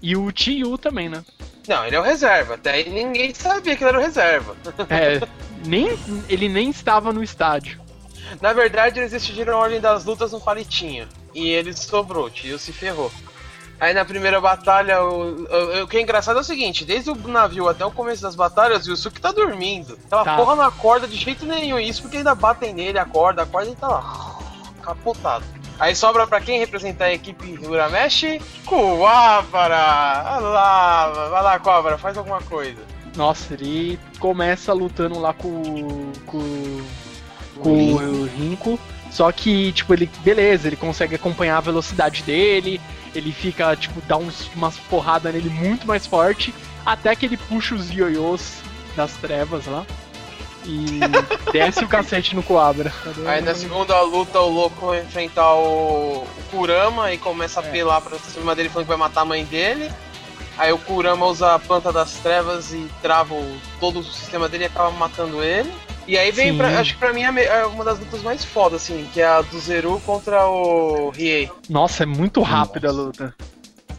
[0.00, 1.24] E o Tiu também, né?
[1.66, 2.54] Não, ele é o reserva.
[2.54, 4.56] Até aí ninguém sabia que ele era o reserva.
[4.88, 5.20] É,
[5.66, 7.80] nem, ele nem estava no estádio.
[8.40, 11.08] Na verdade, eles decidiram a ordem das lutas no palitinho.
[11.34, 13.10] E ele sobrou, o tio se ferrou.
[13.80, 17.14] Aí na primeira batalha, o, o, o, que é engraçado é o seguinte, desde o
[17.28, 19.96] navio até o começo das batalhas, o Yusuke tá dormindo.
[20.06, 20.36] Aquela tá.
[20.36, 21.78] porra não acorda de jeito nenhum.
[21.78, 24.38] Isso porque ainda batem nele, acorda, acorda e tá lá.
[24.82, 25.44] Capotado.
[25.78, 28.40] Aí sobra pra quem representar a equipe Urameshi?
[28.64, 30.22] Kuwabara!
[30.22, 32.80] Vai lá, vai lá, Cobra, faz alguma coisa.
[33.16, 36.80] Nossa, ele começa lutando lá com, com,
[37.62, 38.78] com o Rinko.
[39.10, 42.80] Só que, tipo, ele, beleza, ele consegue acompanhar a velocidade dele,
[43.14, 46.54] ele fica, tipo, dá uns, umas porradas nele muito mais forte,
[46.84, 48.60] até que ele puxa os ioiôs
[48.94, 49.86] das trevas lá
[50.68, 51.00] e
[51.50, 52.92] desce o cacete no Coabra.
[53.26, 57.68] Aí na segunda luta o louco vai enfrentar o, o Kurama e começa a é.
[57.68, 59.90] apelar pra cima dele falando que vai matar a mãe dele.
[60.58, 64.64] Aí o Kurama usa a planta das trevas e trava o, todo o sistema dele
[64.64, 65.72] e acaba matando ele.
[66.06, 68.82] E aí vem, pra, acho que pra mim é, é uma das lutas mais fodas,
[68.82, 71.50] assim, que é a do Zeru contra o Riei.
[71.68, 73.34] Nossa, é muito rápida a luta.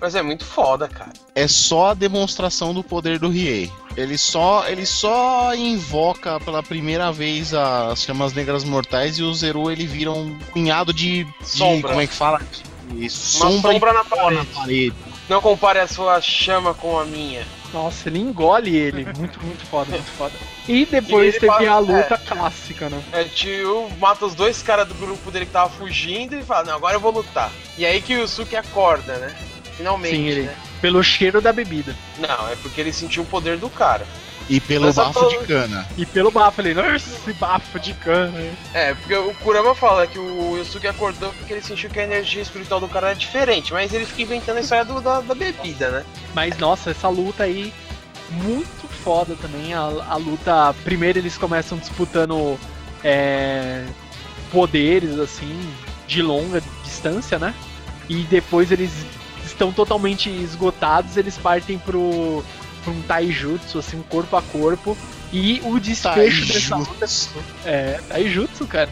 [0.02, 1.12] Mas é muito foda, cara.
[1.36, 3.70] É só a demonstração do poder do Riei.
[3.98, 9.70] Ele só, ele só invoca pela primeira vez as chamas negras mortais e o Zeru
[9.70, 11.90] ele vira um cunhado de, sombra.
[11.90, 12.40] como é que fala?
[12.90, 14.36] De sombra, sombra na parede.
[14.36, 14.96] na parede.
[15.28, 17.46] Não compare a sua chama com a minha.
[17.72, 19.06] Nossa, ele engole ele.
[19.18, 20.34] Muito, muito foda, muito foda.
[20.68, 22.18] E depois E teve fala- a luta é.
[22.18, 23.00] clássica, né?
[23.12, 26.74] É, tio mata os dois caras do grupo dele que tava fugindo e fala, não,
[26.76, 27.52] agora eu vou lutar.
[27.78, 29.36] E aí que o Yusuke acorda, né?
[29.80, 30.56] Finalmente, Sim, ele- né?
[30.82, 31.96] Pelo cheiro da bebida.
[32.18, 34.06] Não, é porque ele sentiu o poder do cara.
[34.50, 35.88] E pelo Mas bafo tô- de cana.
[35.98, 38.38] E pelo bafo, ele, "Nossa, esse bafo de cana.
[38.42, 42.04] hein?" É, porque o Kurama fala que o Yusuke acordou porque ele sentiu que a
[42.04, 45.34] energia espiritual do cara era diferente, mas ele fica inventando a história do- da, da
[45.36, 46.06] bebida, né?
[46.34, 47.72] Mas nossa, essa luta aí,
[48.32, 49.74] muito foda também.
[49.74, 50.76] A, a luta.
[50.84, 52.60] Primeiro eles começam disputando
[53.04, 53.86] é,
[54.52, 55.58] poderes, assim,
[56.08, 57.54] de longa distância, né?
[58.10, 58.92] E depois eles
[59.60, 62.44] estão totalmente esgotados, eles partem pro,
[62.84, 64.98] pro um taijutsu, assim, um corpo a corpo.
[65.32, 67.44] E o desfecho dessa luta Taijutsu.
[67.66, 68.90] é, taijutsu, cara.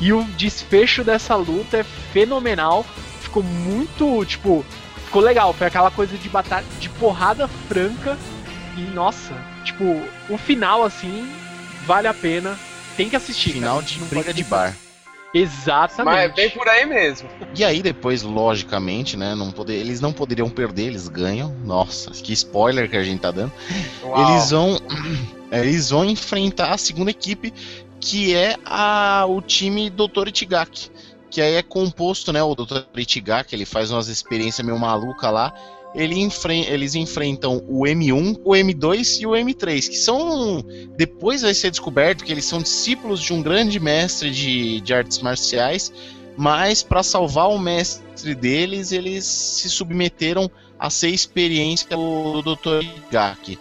[0.00, 2.84] E o desfecho dessa luta é fenomenal.
[3.20, 4.64] Ficou muito, tipo,
[5.06, 5.54] ficou legal.
[5.54, 8.18] Foi aquela coisa de batalha, de porrada franca.
[8.76, 9.84] E nossa, tipo,
[10.28, 11.32] o final assim
[11.86, 12.58] vale a pena.
[12.96, 13.52] Tem que assistir.
[13.52, 13.86] Final cara.
[13.86, 14.76] de briga de bar.
[15.34, 16.14] Exatamente.
[16.14, 17.28] Mas é bem por aí mesmo.
[17.54, 21.54] E aí depois, logicamente, né, não poder, eles não poderiam perder, eles ganham.
[21.64, 23.52] Nossa, que spoiler que a gente tá dando.
[24.02, 24.30] Uau.
[24.30, 24.78] Eles vão
[25.52, 27.52] eles vão enfrentar a segunda equipe,
[28.00, 30.28] que é a o time Dr.
[30.28, 30.90] Itigaki,
[31.30, 32.84] que aí é composto, né, o Dr.
[32.96, 35.52] Itigaki, ele faz umas experiências meio maluca lá.
[35.94, 36.28] Ele
[36.68, 40.62] eles enfrentam o M1, o M2 e o M3, que são.
[40.96, 45.18] Depois vai ser descoberto que eles são discípulos de um grande mestre de, de artes
[45.20, 45.92] marciais,
[46.36, 52.84] mas para salvar o mestre deles, eles se submeteram a ser experiência do Dr.
[53.08, 53.58] Igaki.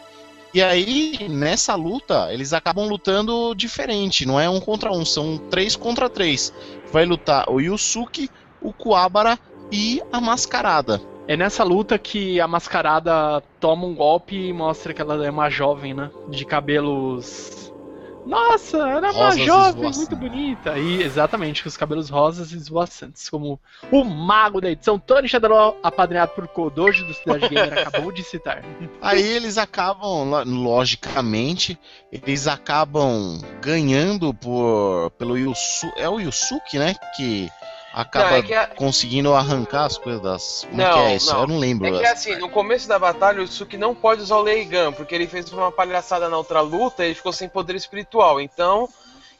[0.53, 5.75] E aí, nessa luta, eles acabam lutando diferente, não é um contra um, são três
[5.75, 6.53] contra três.
[6.91, 8.29] Vai lutar o Yusuke,
[8.61, 9.37] o Kuwabara
[9.71, 11.01] e a Mascarada.
[11.27, 15.49] É nessa luta que a mascarada toma um golpe e mostra que ela é uma
[15.49, 16.09] jovem, né?
[16.29, 17.55] De cabelos.
[18.25, 20.77] Nossa, era uma Rosas jovem muito bonita.
[20.77, 23.29] E exatamente, com os cabelos rosas e esvoaçantes.
[23.29, 23.57] Como
[23.89, 28.63] o mago da edição Tony Shadowlaw, apadrinhado por Kodoji do Cidade Gamer, acabou de citar.
[29.01, 31.79] Aí eles acabam, lo- logicamente,
[32.11, 37.49] eles acabam ganhando por pelo Yusu, é o Yusuke, né, que
[37.93, 40.67] acaba Não, é a- conseguindo arrancar as coisas das.
[40.69, 41.33] Como é Não, que é isso?
[41.33, 41.41] não.
[41.41, 41.87] Eu não lembro.
[41.87, 45.13] É que assim, no começo da batalha, o Yusuke não pode usar o Leigan, porque
[45.15, 48.39] ele fez uma palhaçada na outra luta e ele ficou sem poder espiritual.
[48.41, 48.87] Então,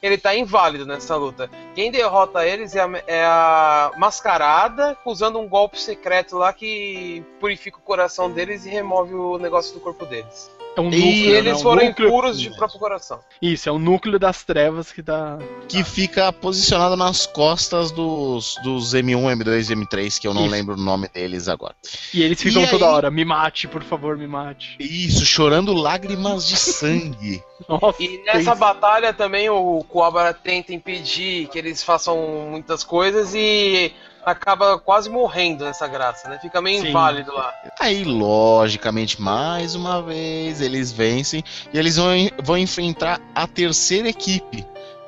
[0.01, 1.49] ele tá inválido nessa luta.
[1.73, 7.77] Quem derrota eles é a, é a Mascarada, usando um golpe secreto lá que purifica
[7.77, 10.51] o coração deles e remove o negócio do corpo deles.
[10.77, 11.37] É um E núcleo, né?
[11.39, 13.19] eles Um foram núcleo- impuros de próprio coração.
[13.41, 15.39] Isso, é o núcleo das trevas que tá.
[15.67, 20.51] que fica posicionado nas costas dos, dos M1, M2 e M3, que eu não Isso.
[20.51, 21.75] lembro o nome deles agora.
[22.13, 24.75] E eles ficam E toda aí- hora, me mate, por favor, me mate.
[24.79, 27.41] Isso, chorando lágrimas de sangue.
[27.67, 33.33] Nossa, E nessa tem- batalha também o Kuwabara tenta impedir que eles façam muitas coisas
[33.33, 33.91] e
[34.31, 36.37] acaba quase morrendo nessa graça, né?
[36.39, 36.89] Fica meio Sim.
[36.89, 37.53] inválido lá.
[37.79, 42.09] Aí, logicamente, mais uma vez, eles vencem e eles vão,
[42.43, 44.65] vão enfrentar a terceira equipe,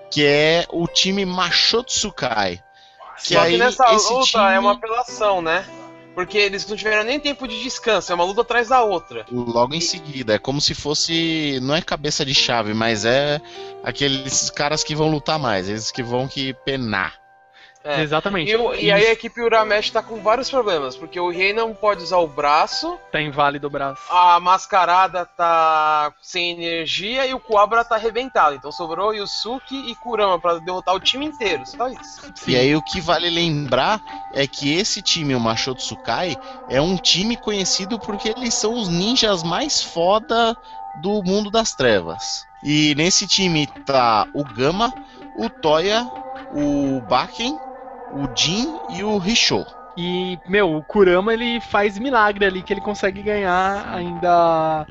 [0.10, 2.64] que é o time Machotsukai.
[3.22, 5.66] Que Só aí, que nessa esse luta time- é uma apelação, né?
[6.16, 9.26] Porque eles não tiveram nem tempo de descanso, é uma luta atrás da outra.
[9.32, 11.60] Logo em seguida, é como se fosse.
[11.62, 13.40] Não é cabeça de chave, mas é
[13.84, 17.20] aqueles caras que vão lutar mais, eles que vão que penar.
[17.82, 18.02] É.
[18.02, 18.52] Exatamente.
[18.52, 21.74] E, o- e aí a equipe Uramesh tá com vários problemas, porque o Rei não
[21.74, 24.02] pode usar o braço, tá inválido o braço.
[24.10, 28.54] a mascarada tá sem energia e o Kuabra tá arrebentado.
[28.56, 32.22] Então sobrou Yusuke e Kurama pra derrotar o time inteiro, só isso.
[32.36, 32.52] Sim.
[32.52, 34.02] E aí o que vale lembrar
[34.34, 36.36] é que esse time, o Machotsukai,
[36.68, 40.56] é um time conhecido porque eles são os ninjas mais foda
[41.02, 42.46] do mundo das trevas.
[42.62, 44.94] E nesse time tá o Gama,
[45.38, 46.06] o Toya,
[46.54, 47.58] o Baken,
[48.12, 49.66] o Jin e o Risho.
[49.98, 54.86] E, meu, o Kurama ele faz milagre ali que ele consegue ganhar ainda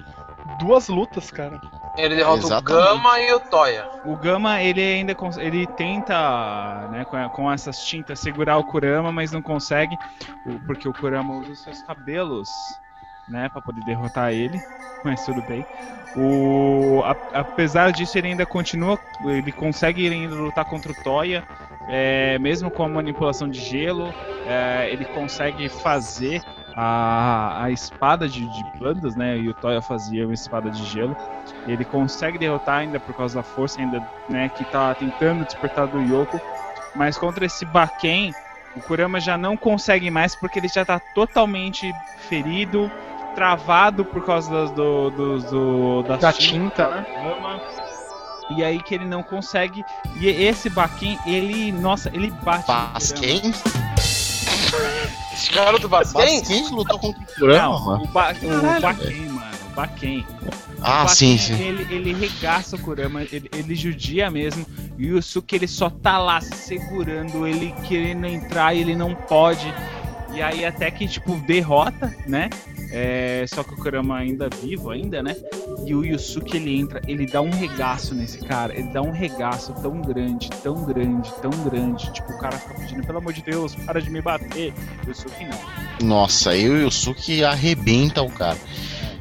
[0.59, 1.61] duas lutas, cara.
[1.97, 2.73] Ele derrota Exatamente.
[2.73, 3.89] o Gama e o Toya.
[4.05, 9.43] O Gama, ele ainda ele tenta, né, com, essas tintas segurar o Kurama, mas não
[9.43, 9.97] consegue,
[10.66, 12.49] porque o Kurama usa os seus cabelos,
[13.29, 14.62] né, para poder derrotar ele,
[15.03, 15.64] mas tudo bem.
[16.14, 21.45] O, a- apesar disso, ele ainda continua, ele consegue ainda lutar contra o Toya,
[21.87, 24.12] é, mesmo com a manipulação de gelo,
[24.47, 26.43] é, ele consegue fazer
[26.74, 31.16] a, a espada de, de plantas, né, e o Toya fazia uma espada de gelo.
[31.66, 36.01] Ele consegue derrotar ainda por causa da força ainda, né, que tá tentando despertar do
[36.01, 36.41] Yoko.
[36.95, 38.33] Mas contra esse Baken,
[38.74, 41.93] o Kurama já não consegue mais porque ele já tá totalmente
[42.29, 42.91] ferido,
[43.39, 47.07] travado por causa das, do, do, do- das Da tintas tinta, né?
[48.57, 49.84] E aí que ele não consegue.
[50.16, 51.70] E esse Baquem, ele.
[51.70, 52.66] Nossa, ele bate.
[52.66, 53.43] Basquem?
[55.32, 56.41] Esse garoto Basquens?
[56.41, 59.51] Basquem lutou contra o Kurama, Não, o, ba o Baquem, mano.
[59.70, 60.26] O Baquem.
[60.80, 61.62] Ah, O sim, Baquem, sim.
[61.62, 64.66] Ele, ele regaça o Kurama, ele, ele judia mesmo.
[64.99, 69.72] E o Yusuke ele só tá lá segurando, ele querendo entrar e ele não pode.
[70.35, 72.51] E aí até que, tipo, derrota, né?
[72.91, 75.37] É, só que o Kurama ainda vivo ainda, né?
[75.85, 79.74] E o Yusuke ele entra, ele dá um regaço nesse cara, ele dá um regaço
[79.74, 82.11] tão grande, tão grande, tão grande.
[82.12, 84.72] Tipo, o cara fica pedindo, pelo amor de Deus, para de me bater.
[85.07, 86.07] Yusuke não.
[86.07, 88.59] Nossa, aí o Yusuke arrebenta o cara.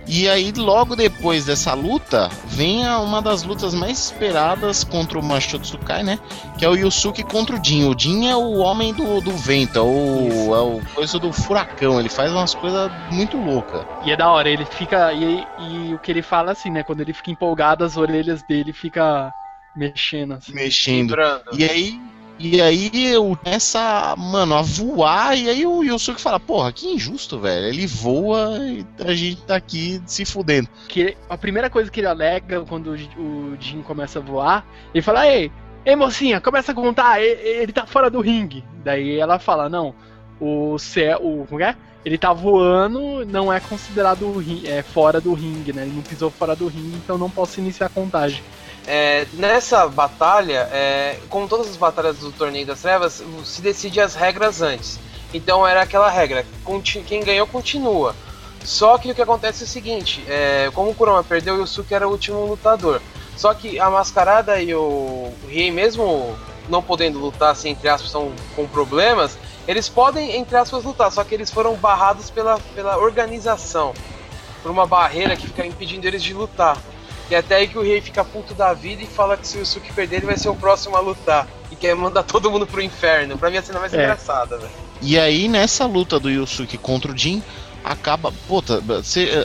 [0.08, 6.02] E aí, logo depois dessa luta, vem uma das lutas mais esperadas contra o Machotsukai,
[6.02, 6.18] né?
[6.58, 7.86] Que é o Yusuke contra o Jin.
[7.86, 12.00] O Jin é o homem do, do vento, é o, é o coisa do furacão.
[12.00, 13.86] Ele faz umas coisas muito loucas.
[14.06, 15.12] E é da hora, ele fica.
[15.12, 16.84] E, e o que ele fala assim, né?
[16.84, 19.32] Quando ele fica empolgado, as orelhas dele fica
[19.76, 20.54] mexendo assim.
[20.54, 21.10] Mexendo.
[21.10, 21.44] Vibrando.
[21.54, 22.02] E aí,
[22.40, 27.40] e aí eu começa, mano, a voar, e aí o Yusuke fala, porra, que injusto,
[27.40, 27.68] velho.
[27.68, 30.70] Ele voa e a gente tá aqui se fudendo.
[30.88, 35.28] Que a primeira coisa que ele alega quando o, Jin começa a voar, ele fala,
[35.28, 35.52] ei,
[35.86, 38.64] ei mocinha, começa a contar, e- ele tá fora do ringue.
[38.84, 39.96] Daí ela fala, não,
[40.40, 41.20] o céu.
[41.22, 41.76] O, como é?
[42.06, 45.82] Ele tá voando, não é considerado é, fora do ringue, né?
[45.82, 48.44] Ele não pisou fora do ringue, então não posso iniciar a contagem.
[48.88, 54.16] É, nessa batalha, é, como todas as batalhas do Torneio das Trevas, se decide as
[54.16, 54.98] regras antes.
[55.34, 56.46] Então era aquela regra,
[57.06, 58.16] quem ganhou continua.
[58.64, 61.94] Só que o que acontece é o seguinte, é, como o Kurama perdeu, o Yusuke
[61.94, 63.02] era o último lutador.
[63.36, 66.38] Só que a Mascarada e o, o Riei, mesmo
[66.70, 71.24] não podendo lutar, assim, entre aspas, são com problemas, eles podem, entre aspas, lutar, só
[71.24, 73.94] que eles foram barrados pela, pela organização.
[74.64, 76.78] Por uma barreira que fica impedindo eles de lutar.
[77.30, 79.60] E até aí que o rei fica puto da vida e fala que se o
[79.60, 81.48] Yusuke perder, ele vai ser o próximo a lutar.
[81.72, 83.38] E quer mandar todo mundo pro inferno.
[83.38, 83.98] Pra mim a cena mais É.
[83.98, 84.72] engraçada, velho.
[85.02, 87.44] E aí, nessa luta do Yusuke contra o Jin,
[87.84, 88.32] acaba.
[88.48, 88.82] Puta,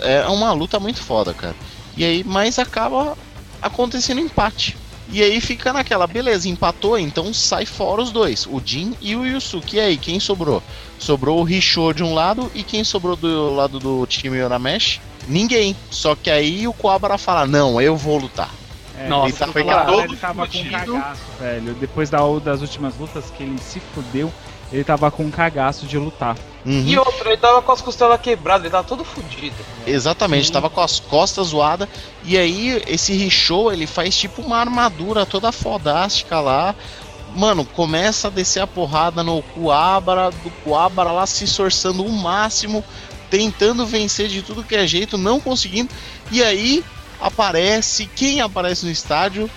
[0.02, 1.54] é uma luta muito foda, cara.
[1.96, 3.16] E aí, mas acaba
[3.60, 4.76] acontecendo empate.
[5.10, 9.26] E aí fica naquela, beleza, empatou, então sai fora os dois, o Jin e o
[9.26, 9.76] Yusuke.
[9.76, 10.62] E aí, quem sobrou?
[10.98, 15.00] Sobrou o Risho de um lado e quem sobrou do lado do time Yonamesh?
[15.28, 15.76] Ninguém.
[15.90, 18.50] Só que aí o Cobra fala: Não, eu vou lutar.
[18.98, 20.92] É, Nossa, ele tava, foi lá, todo ele tava com fudido.
[20.94, 21.74] cagaço, velho.
[21.74, 24.32] Depois da, das últimas lutas que ele se fudeu,
[24.72, 26.36] ele tava com cagaço de lutar.
[26.64, 26.84] Uhum.
[26.86, 29.56] E outro, ele tava com as costelas quebradas, ele tava todo fudido.
[29.86, 30.52] Exatamente, Sim.
[30.52, 31.88] tava com as costas zoadas.
[32.24, 36.74] E aí, esse Richo, ele faz tipo uma armadura toda fodástica lá.
[37.34, 42.84] Mano, começa a descer a porrada no Coabra, do Coabra lá se esforçando o máximo,
[43.30, 45.90] tentando vencer de tudo que é jeito, não conseguindo.
[46.30, 46.84] E aí
[47.20, 49.50] aparece, quem aparece no estádio?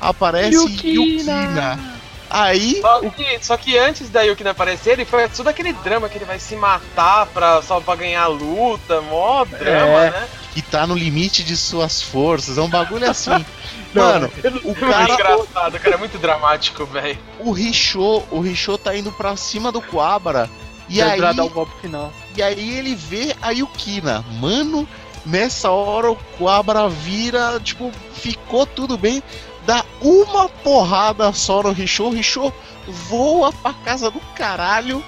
[0.00, 1.32] Aparece Yukina.
[1.32, 1.95] Yukina.
[2.28, 6.18] Aí, Só que, só que antes da Yukina aparecer, ele foi todo aquele drama que
[6.18, 10.10] ele vai se matar pra, só pra ganhar a luta, mó drama, É.
[10.10, 10.28] né?
[10.52, 13.30] que tá no limite de suas forças, é um bagulho assim.
[13.94, 14.30] Mano,
[14.64, 17.18] o Muito cara, engraçado, o cara é muito dramático, velho.
[17.40, 20.48] o Richo, o Richo tá indo pra cima do Coabra.
[20.88, 22.12] E aí, dar o golpe final.
[22.36, 24.24] e aí ele vê a Yukina.
[24.40, 24.88] Mano,
[25.26, 29.22] nessa hora o Coabra vira, tipo, ficou tudo bem.
[29.66, 32.04] Dá uma porrada só no Richo.
[32.04, 32.52] O Richo
[32.86, 35.04] voa pra casa do caralho.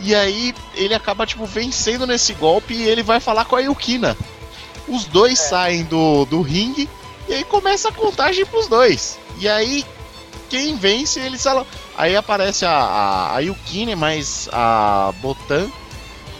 [0.00, 4.16] E aí ele acaba, tipo, vencendo nesse golpe e ele vai falar com a Yukina.
[4.88, 6.88] Os dois saem do, do ringue
[7.28, 9.18] e aí começa a contagem pros dois.
[9.38, 9.84] E aí,
[10.50, 11.66] quem vence, eles falam.
[11.96, 15.70] Aí aparece a, a, a Yukine, mais a Botan,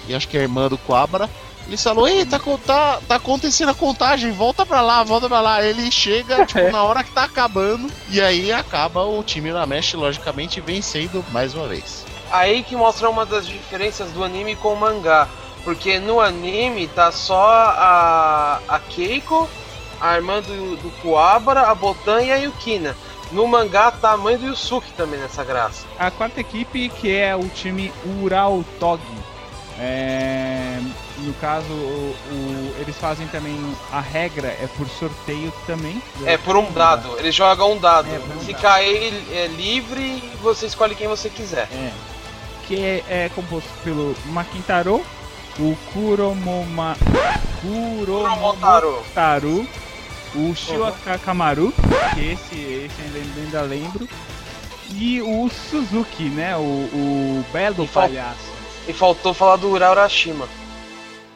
[0.09, 1.31] e acho que é a irmã do Quabra.
[1.67, 5.63] Eles falam, ei, tá, tá, tá acontecendo a contagem, volta pra lá, volta pra lá.
[5.65, 6.71] Ele chega, tipo, É.
[6.71, 11.69] na hora que tá acabando, e aí acaba o time Uramesh, logicamente, vencendo mais uma
[11.69, 12.05] vez.
[12.31, 15.29] Aí que mostra uma das diferenças do anime com o mangá.
[15.65, 19.49] Porque no anime tá só a, a Keiko,
[20.01, 22.97] a irmã do, do Kuwabara, a Botan e a Yukina.
[23.31, 25.87] No mangá tá a mãe do Yusuke também nessa graça.
[25.99, 29.01] A quarta equipe, que é o time Ural Tog.
[29.79, 30.79] É,
[31.23, 33.57] no caso, o- o- eles fazem também.
[33.93, 36.01] A regra é por sorteio também.
[36.25, 38.09] É por um dado, eles jogam um dado.
[38.09, 38.63] É, um Se dado.
[38.63, 41.69] cair é livre, você escolhe quem você quiser.
[41.73, 41.91] É.
[42.67, 45.05] Que é, é composto pelo Makintaro,
[45.59, 46.97] o Kuromoma.
[47.61, 49.05] Kuromotaro,
[50.35, 51.73] o Shiokakamaru,
[52.15, 54.09] que esse, esse ainda, ainda lembro.
[54.95, 56.55] E o Suzuki, né?
[56.57, 58.53] O, o belo E palhaço.
[58.87, 60.47] E faltou falar do Ura Urashima.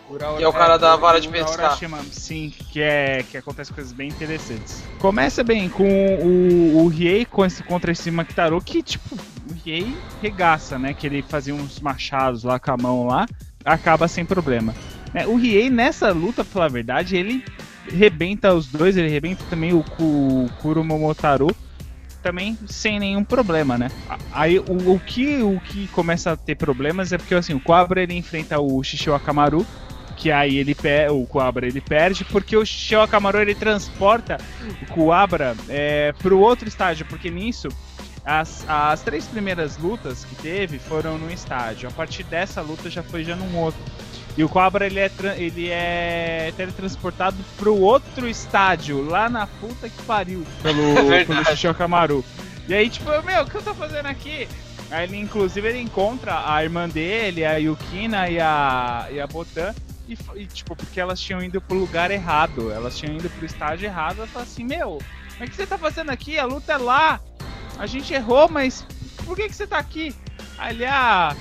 [0.08, 1.78] Uraura- Que é o cara da vara de pescar.
[2.12, 4.84] Sim, que é que acontece coisas bem interessantes.
[4.98, 9.96] Começa bem com o, o Riei com esse, contra esse Makitaru, que tipo, o Riei
[10.20, 10.94] regaça, né?
[10.94, 13.26] Que ele fazia uns machados lá com a mão lá,
[13.64, 14.72] acaba sem problema.
[15.12, 17.42] Né, O Riei nessa luta, pra falar a verdade, ele
[17.88, 20.46] rebenta os dois, ele rebenta também o, o
[22.22, 23.88] também sem nenhum problema, né?
[24.32, 28.02] Aí o, o que o que começa a ter problemas é porque assim, o Quabra
[28.02, 29.64] ele enfrenta o Shishio Akamaru,
[30.16, 30.74] que aí ele
[31.10, 32.64] o Quabra ele perde porque o
[33.02, 37.68] Akamaru ele transporta o Quabra é, pro outro estágio, porque nisso
[38.24, 41.88] as, as três primeiras lutas que teve foram no estádio.
[41.88, 43.80] A partir dessa luta já foi já num outro.
[44.36, 50.02] E o Cobra ele é, ele é teletransportado pro outro estádio, lá na puta que
[50.02, 51.24] pariu, pelo, verdade.
[51.24, 52.24] pelo Shishio Kamaru.
[52.68, 54.48] E aí, tipo, meu, o que eu tô fazendo aqui?
[54.90, 59.74] Aí ele, inclusive, ele encontra a irmã dele, a Yukina e a, e a Botan.
[60.08, 63.86] E, e, tipo, porque elas tinham ido pro lugar errado, elas tinham ido pro estádio
[63.86, 64.18] errado.
[64.18, 64.98] Ela fala assim: Meu,
[65.32, 66.38] como é que você tá fazendo aqui?
[66.38, 67.20] A luta é lá.
[67.78, 68.86] A gente errou, mas
[69.24, 70.14] por que, que você tá aqui?
[70.68, 71.34] Ele, ah.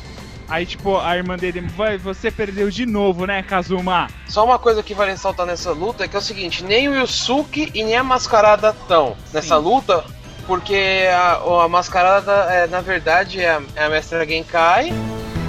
[0.47, 4.07] Aí, tipo, a irmã dele, vai, você perdeu de novo, né, Kazuma?
[4.27, 6.95] Só uma coisa que vale ressaltar nessa luta é que é o seguinte, nem o
[6.95, 10.05] Yusuke e nem a Mascarada estão nessa luta,
[10.45, 14.93] porque a, a Mascarada, é, na verdade, é a, é a Mestra Genkai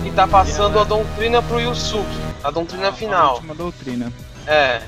[0.06, 2.16] e tá passando a doutrina pro Yusuke,
[2.46, 3.34] a doutrina A final.
[3.34, 4.12] última doutrina.
[4.46, 4.82] É.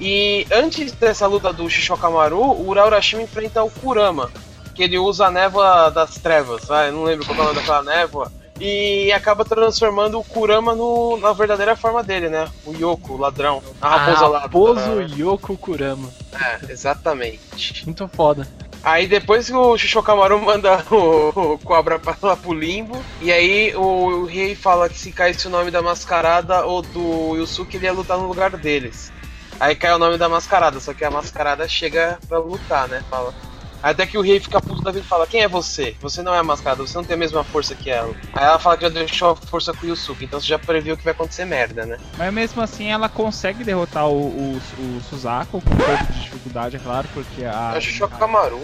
[0.00, 4.30] E antes dessa luta do Shishokamaru, o Uraurashima enfrenta o Kurama,
[4.74, 7.56] que ele usa a névoa das trevas, vai, eu não lembro qual é o nome
[7.56, 8.32] daquela névoa.
[8.60, 12.48] E acaba transformando o Kurama no, na verdadeira forma dele, né?
[12.64, 13.62] O Yoko, o ladrão.
[13.80, 14.38] A raposa lá.
[14.40, 16.08] Raposo Yoko Kurama.
[16.32, 17.84] É, exatamente.
[17.84, 18.46] Muito foda.
[18.84, 24.24] Aí depois o Shishokamaru manda o, o Cobra pra lá pro limbo, e aí o
[24.24, 28.18] rei fala que se caísse o nome da mascarada ou do Yusuke, ele ia lutar
[28.18, 29.12] no lugar deles.
[29.60, 33.02] Aí cai o nome da mascarada, só que a mascarada chega pra lutar, né?
[33.08, 33.32] Fala.
[33.82, 35.96] Até que o rei fica puto da vida e fala: Quem é você?
[36.00, 38.14] Você não é a mascarada, você não tem a mesma força que ela.
[38.32, 40.96] Aí ela fala que já deixou a força com o Yusuke, então você já previu
[40.96, 41.98] que vai acontecer merda, né?
[42.16, 46.76] Mas mesmo assim ela consegue derrotar o, o, o Suzaku com um pouco de dificuldade,
[46.76, 47.72] é claro, porque a.
[47.74, 48.60] É o Shishokamaru.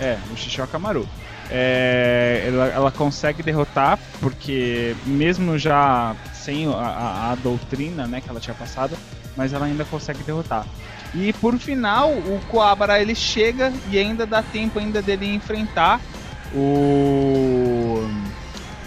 [0.00, 1.08] É, o Shishio Kamaru.
[1.50, 8.28] É, ela, ela consegue derrotar, porque mesmo já sem a, a- a doutrina né, que
[8.28, 8.96] ela tinha passado,
[9.36, 10.66] mas ela ainda consegue derrotar.
[11.14, 16.00] E por final, o Coabra ele chega e ainda dá tempo ainda dele enfrentar
[16.52, 18.08] o,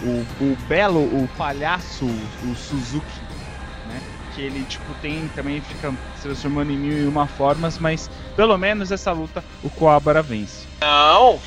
[0.02, 3.06] o, o belo, o palhaço, o Suzuki,
[3.88, 4.00] né?
[4.34, 8.56] Que ele tipo tem também fica se transformando em mil e uma formas, mas pelo
[8.58, 10.66] menos essa luta o Coabra vence.
[10.80, 11.38] Não,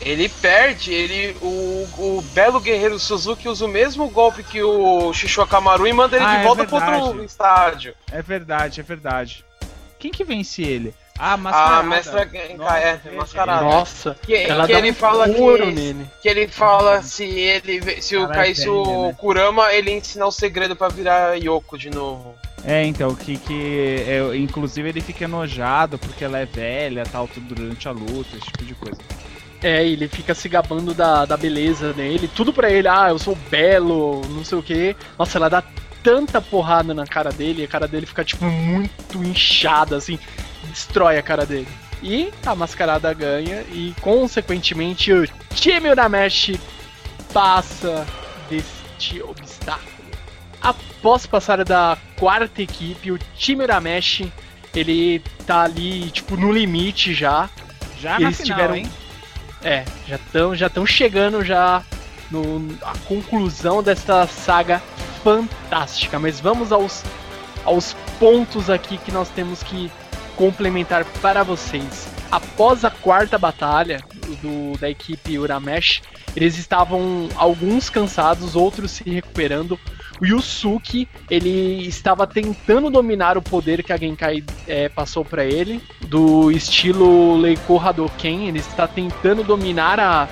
[0.00, 0.92] ele perde.
[0.92, 6.16] Ele, o, o belo guerreiro Suzuki usa o mesmo golpe que o Shishokamaru e manda
[6.16, 7.02] ele Ah, de é volta pro verdade.
[7.02, 7.94] outro estádio.
[8.10, 9.44] É verdade, é verdade.
[10.02, 10.92] Quem que vence ele?
[11.16, 11.82] Ah, A mascarada.
[11.84, 13.62] mestra Genkai, Nossa, é, mascarada.
[13.62, 15.40] Nossa, Que, ela que dá ele um fala que,
[15.70, 16.06] nele.
[16.20, 19.16] que ele fala se ele se o velho, o né?
[19.16, 22.34] Kurama, ele ensina o segredo pra virar Yoko de novo.
[22.64, 27.54] É, então, que, que é, inclusive ele fica enojado porque ela é velha, tal, tudo
[27.54, 28.98] durante a luta, esse tipo de coisa.
[29.62, 32.26] É, ele fica se gabando da, da beleza dele.
[32.26, 34.96] Tudo pra ele, ah, eu sou belo, não sei o que.
[35.16, 35.62] Nossa, ela dá
[36.02, 40.18] tanta porrada na cara dele, a cara dele fica, tipo, muito inchada, assim.
[40.64, 41.68] Destrói a cara dele.
[42.02, 45.24] E a mascarada ganha e, consequentemente, o
[45.54, 46.58] time Urameshi
[47.32, 48.06] passa
[48.50, 49.92] deste obstáculo.
[50.60, 54.32] Após passar da quarta equipe, o time Urameshi,
[54.74, 57.48] ele tá ali, tipo, no limite já.
[58.00, 58.90] Já na Eles final, tiveram- hein?
[59.64, 61.82] É, já estão já tão chegando já
[62.32, 64.82] no a conclusão dessa saga
[65.22, 66.18] fantástica.
[66.18, 67.02] Mas vamos aos,
[67.64, 69.90] aos pontos aqui que nós temos que
[70.36, 72.08] complementar para vocês.
[72.30, 74.00] Após a quarta batalha
[74.40, 76.00] do, da equipe Uramesh,
[76.34, 79.78] eles estavam alguns cansados, outros se recuperando.
[80.18, 85.82] O Yusuke, ele estava tentando dominar o poder que a Genkai eh, passou para ele,
[86.06, 90.28] do estilo Leiko Hadoken, ele está tentando dominar a,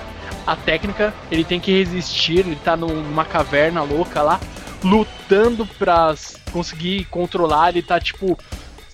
[0.46, 4.40] a técnica, ele tem que resistir, ele tá num- numa caverna louca lá,
[4.82, 6.14] lutando pra
[6.52, 8.38] conseguir controlar, ele tá tipo,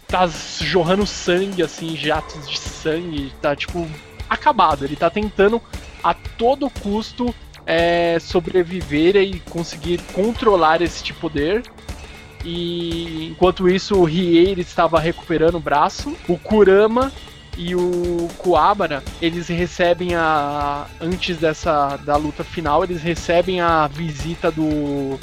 [0.09, 0.29] tá
[0.61, 3.89] jorrando sangue, assim, jatos de sangue, tá tipo,
[4.29, 5.61] acabado, ele tá tentando
[6.03, 7.35] a todo custo
[7.67, 11.63] é, sobreviver e conseguir controlar este poder.
[12.45, 16.17] E enquanto isso, o Riei estava recuperando o braço.
[16.29, 17.13] O Kurama
[17.59, 24.51] e o Kuwabara, eles recebem a antes dessa da luta final, eles recebem a visita
[24.51, 25.19] do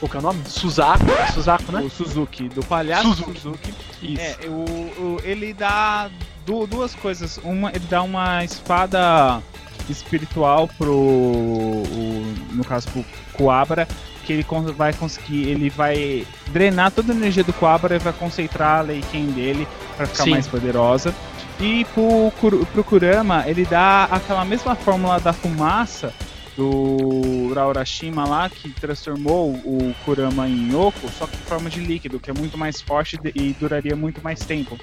[0.00, 0.42] Qual que é o nome?
[0.46, 1.04] Suzaku.
[1.34, 1.80] Suzaku, né?
[1.82, 3.40] O Suzuki, do palhaço Suzuki.
[3.40, 3.74] Suzuki.
[4.02, 4.20] Isso.
[4.22, 6.08] É, o, o- ele dá
[6.46, 7.38] du- duas coisas.
[7.42, 9.42] Uma, ele dá uma espada
[9.90, 10.92] espiritual pro.
[10.92, 13.88] o- no caso, pro Kuabra.
[14.24, 14.46] Que ele
[14.76, 15.48] vai conseguir.
[15.48, 20.06] Ele vai drenar toda a energia do Kuabra e vai concentrar a Leiken dele pra
[20.06, 20.30] ficar Sim.
[20.30, 21.14] mais poderosa.
[21.58, 22.30] E pro,
[22.66, 26.12] pro Kurama, ele dá aquela mesma fórmula da fumaça
[26.58, 32.18] do Raurashima lá, que transformou o Kurama em Yoko, só que em forma de líquido,
[32.18, 34.76] que é muito mais forte e duraria muito mais tempo.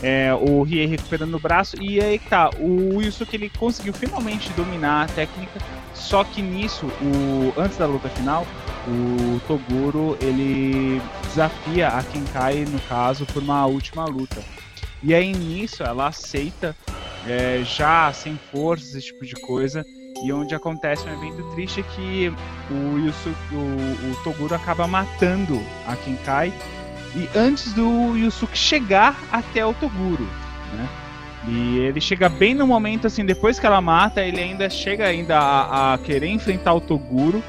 [0.00, 5.02] É, o Riei recuperando o braço, e aí tá, o Yusuke ele conseguiu finalmente dominar
[5.02, 5.60] a técnica,
[5.92, 8.46] só que nisso, o, antes da luta final,
[8.86, 14.40] o Toguro ele desafia a Kenkai, no caso, por uma última luta.
[15.02, 16.76] E aí nisso ela aceita,
[17.26, 19.84] é, já sem forças, esse tipo de coisa,
[20.22, 22.32] e onde acontece um evento triste que
[22.70, 26.52] o, Yusu, o, o Toguro acaba matando a Kenkai
[27.14, 30.28] e antes do Yusuke chegar até o Toguro,
[30.74, 30.88] né?
[31.48, 35.38] E ele chega bem no momento assim, depois que ela mata, ele ainda chega ainda
[35.38, 37.42] a, a querer enfrentar o Toguro.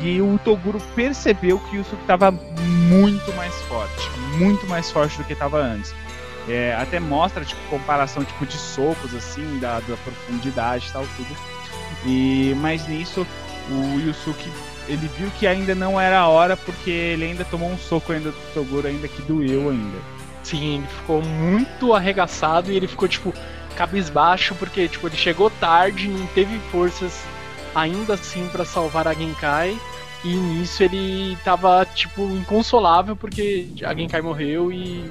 [0.00, 5.24] E o Toguro percebeu que o Yusuke estava muito mais forte, muito mais forte do
[5.24, 5.94] que estava antes.
[6.48, 11.55] É, até mostra tipo comparação tipo de socos assim, da, da profundidade tal tudo.
[12.06, 13.26] E mas nisso
[13.68, 14.48] o Yusuke
[14.88, 18.30] ele viu que ainda não era a hora porque ele ainda tomou um soco ainda
[18.30, 19.98] do Toguro ainda que doeu ainda.
[20.42, 23.34] Sim, ele ficou muito arregaçado e ele ficou, tipo,
[23.74, 27.20] cabisbaixo, porque, tipo, ele chegou tarde, não teve forças
[27.74, 29.76] ainda assim pra salvar a Genkai.
[30.24, 35.10] E nisso ele tava, tipo, inconsolável porque a Genkai morreu e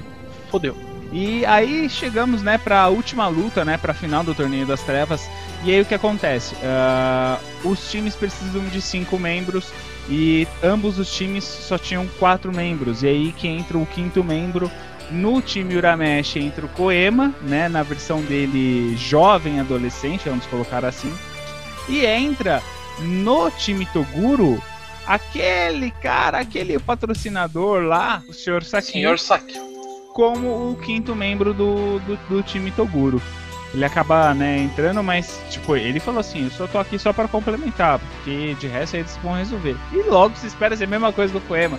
[0.50, 0.76] fodeu.
[1.12, 5.30] E aí chegamos, né, pra última luta, né, pra final do Torneio das Trevas.
[5.64, 6.56] E aí o que acontece?
[6.64, 9.72] Ah, os times precisam de cinco membros
[10.10, 13.04] e ambos os times só tinham quatro membros.
[13.04, 14.70] E aí que entra o quinto membro.
[15.12, 21.14] No time Urameshi entra o Koema, né, na versão dele jovem adolescente, vamos colocar assim.
[21.88, 22.62] E entra
[23.00, 24.60] no time Toguro
[25.06, 28.64] aquele cara, aquele patrocinador lá, o Sr.
[28.64, 29.20] Saki Senhor.
[30.16, 33.22] Como o quinto membro do, do, do time Toguro.
[33.74, 37.28] Ele acaba, né, entrando, mas, tipo, ele falou assim, eu só tô aqui só para
[37.28, 39.76] complementar, porque de resto eles vão resolver.
[39.92, 41.78] E logo se espera ser a mesma coisa do Koema.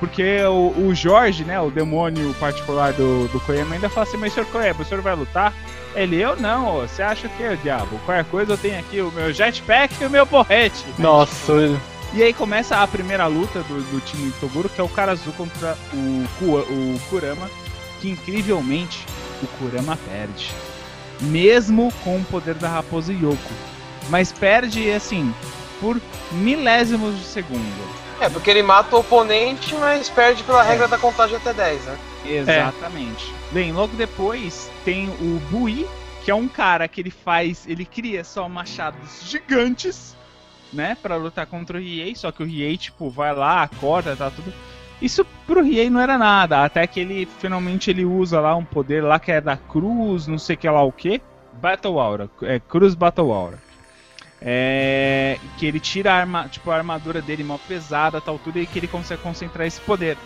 [0.00, 4.32] Porque o, o Jorge, né, o demônio particular do, do Koema, ainda fala assim, mas
[4.32, 5.54] senhor Koema, o senhor vai lutar?
[5.94, 7.96] Ele, eu não, você acha que é o diabo?
[8.04, 10.84] Qualquer coisa eu tenho aqui o meu jetpack e o meu porrete.
[10.98, 11.78] Nossa,
[12.12, 15.76] E aí começa a primeira luta do, do time Toguro, que é o Karazu contra
[15.94, 17.48] o, Ku- o Kurama,
[18.00, 19.06] que incrivelmente
[19.42, 20.50] o Kurama perde.
[21.20, 23.54] Mesmo com o poder da Raposa Yoko.
[24.08, 25.34] Mas perde, assim,
[25.80, 26.00] por
[26.32, 27.96] milésimos de segundo.
[28.20, 31.98] É, porque ele mata o oponente, mas perde pela regra da contagem até 10, né?
[32.24, 33.32] Exatamente.
[33.52, 35.86] Bem, logo depois tem o Bui,
[36.24, 40.16] que é um cara que ele faz, ele cria só machados gigantes,
[40.72, 44.30] né, Pra lutar contra o Riei, só que o Riei, tipo, vai lá, acorda, tá
[44.30, 44.52] tudo.
[45.00, 49.02] Isso pro Riei não era nada, até que ele finalmente ele usa lá um poder
[49.04, 51.20] lá que é da Cruz, não sei que lá o que,
[51.52, 53.58] Battle Aura, é Cruz Battle Aura.
[54.40, 58.66] É, que ele tira a, arma, tipo, a armadura dele mó pesada, tal tudo, e
[58.66, 60.16] que ele consegue concentrar esse poder.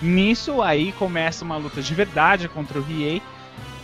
[0.00, 3.22] Nisso aí começa uma luta de verdade contra o Riei.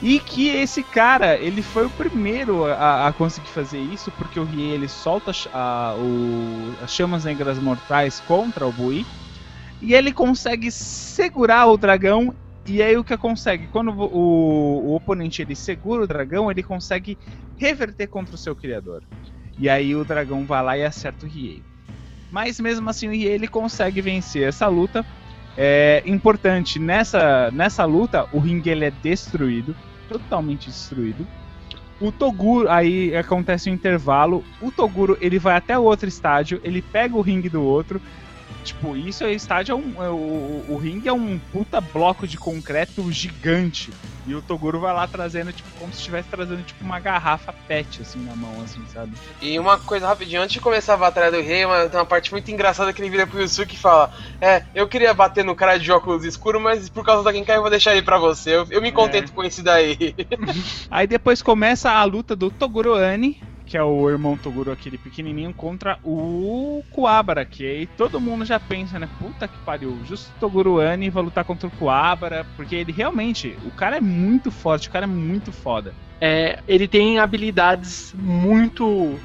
[0.02, 4.44] E que esse cara, ele foi o primeiro a, a conseguir fazer isso, porque o
[4.44, 9.06] Riei ele solta a- o- as chamas negras mortais contra o Bui.
[9.84, 12.34] E ele consegue segurar o dragão.
[12.66, 13.66] E aí o que consegue?
[13.66, 17.18] Quando o, o- oponente ele segura o dragão, ele consegue
[17.58, 19.02] reverter contra o seu criador.
[19.58, 21.62] E aí o dragão vai lá e acerta o Riei.
[22.32, 25.04] Mas mesmo assim o Riei ele consegue vencer essa luta.
[25.56, 29.76] É importante, nessa, nessa luta, o ringue ele é destruído,
[30.08, 31.24] totalmente destruído.
[32.00, 36.82] O Toguro, aí acontece um intervalo, o Toguro ele vai até o outro estádio, ele
[36.82, 38.00] pega o ringue do outro.
[38.64, 42.26] Tipo, isso é estádio, é um, é o, o, o ringue é um puta bloco
[42.26, 43.92] de concreto gigante.
[44.26, 48.00] E o Toguro vai lá trazendo, tipo, como se estivesse trazendo, tipo, uma garrafa pet,
[48.00, 49.12] assim, na mão, assim, sabe?
[49.40, 52.32] E uma coisa rapidinho, antes de começar a batalha do rei, uma, tem uma parte
[52.32, 54.10] muito engraçada que ele vira pro Yusuke e fala:
[54.40, 57.60] É, eu queria bater no cara de óculos escuros, mas por causa da Genkai eu
[57.60, 58.56] vou deixar ele pra você.
[58.56, 60.14] Eu, eu me contento com esse daí.
[60.90, 65.54] Aí depois começa a luta do Toguro Ani, que é o irmão Toguro, aquele pequenininho,
[65.54, 69.08] contra o Kuwabara, que aí todo mundo já pensa, né?
[69.18, 73.58] Puta que pariu, justo o Toguro Ani vai lutar contra o Kuwabara, porque ele realmente,
[73.64, 75.96] o cara é muito forte, o cara é muito foda.
[76.20, 79.18] é, ele tem habilidades muito,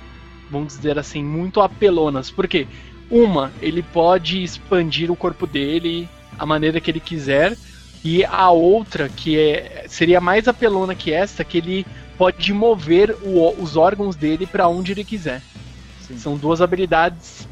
[0.50, 2.32] vamos dizer assim, muito apelonas.
[2.32, 2.68] Porque
[3.10, 7.58] Uma, ele pode expandir o corpo dele a maneira que ele quiser.
[8.04, 11.86] E a outra, que é, seria mais apelona que esta, que ele
[12.20, 15.42] pode mover o- os órgãos dele para onde ele quiser.
[16.02, 16.18] Sim.
[16.18, 17.48] São duas habilidades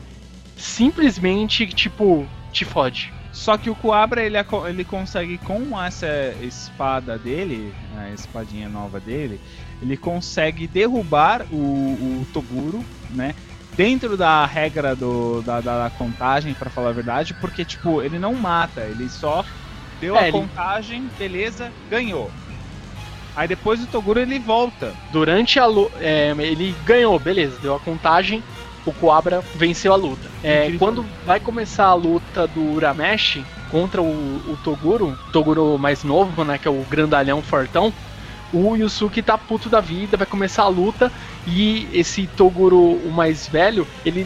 [0.58, 3.14] simplesmente, tipo, te fode.
[3.32, 4.36] Só que o Coabra ele,
[4.68, 6.08] ele consegue com essa
[6.42, 9.40] espada dele, a espadinha nova dele,
[9.82, 11.56] ele consegue derrubar o,
[12.22, 13.36] o Toguro, né?
[13.76, 18.18] Dentro da regra do, da, da, da contagem, pra falar a verdade, porque tipo, ele
[18.18, 19.46] não mata, ele só
[20.02, 22.32] deu É, a ele- contagem, beleza, ganhou.
[23.38, 24.96] Aí depois o Toguro ele volta.
[25.12, 25.96] Durante a luta,
[26.40, 28.44] ele ganhou, beleza, deu a contagem,
[28.84, 30.28] o Coabra venceu a luta.
[30.44, 36.44] É, quando vai começar a luta do Urameshi contra o, o Toguro, Toguro mais novo,
[36.44, 37.94] né, que é o grandalhão fortão,
[38.52, 41.12] o Yusuke tá puto da vida, vai começar a luta
[41.46, 44.26] e esse Toguro, o mais velho, ele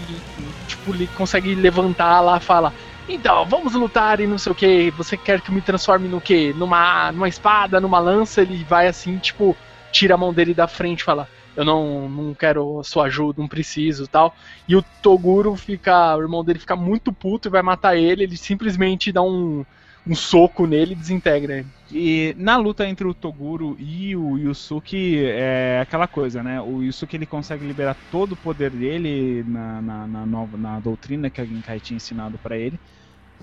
[0.67, 2.71] tipo, ele consegue levantar lá fala:
[3.13, 4.89] Então, vamos lutar e não sei o que.
[4.91, 6.53] Você quer que eu me transforme no que?
[6.53, 8.41] Numa, numa espada, numa lança?
[8.41, 9.55] Ele vai assim, tipo,
[9.91, 13.49] tira a mão dele da frente e fala: Eu não, não quero sua ajuda, não
[13.49, 14.33] preciso tal.
[14.67, 16.15] E o Toguro fica.
[16.15, 18.23] O irmão dele fica muito puto e vai matar ele.
[18.23, 19.65] Ele simplesmente dá um,
[20.07, 21.67] um soco nele e desintegra ele.
[21.91, 26.61] E na luta entre o Toguro e o Yusuke, é aquela coisa, né?
[26.61, 31.29] O Yusuke ele consegue liberar todo o poder dele na, na, na nova, na doutrina
[31.29, 32.79] que a Genkai tinha ensinado pra ele.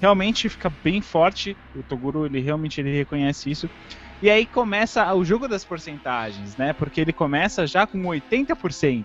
[0.01, 1.57] Realmente fica bem forte.
[1.75, 3.69] O Toguro ele realmente ele reconhece isso.
[4.21, 6.73] E aí começa o jogo das porcentagens, né?
[6.73, 9.05] Porque ele começa já com 80%.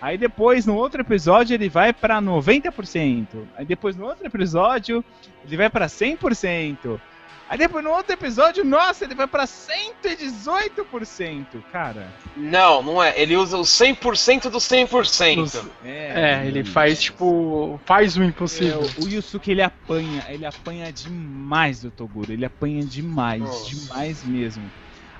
[0.00, 3.46] Aí depois, no outro episódio, ele vai pra 90%.
[3.56, 5.04] Aí depois, no outro episódio,
[5.46, 7.00] ele vai pra 100%.
[7.48, 12.10] Aí depois no outro episódio, nossa, ele vai pra 118%, cara.
[12.36, 13.12] Não, não é.
[13.20, 15.68] Ele usa o 100% do 100%.
[15.84, 17.78] É, ele faz, tipo.
[17.84, 18.80] Faz o É, impossível.
[18.98, 23.68] o- o Yusuke ele apanha, ele apanha demais do Toguro, ele apanha demais, Nossa.
[23.74, 24.70] demais mesmo.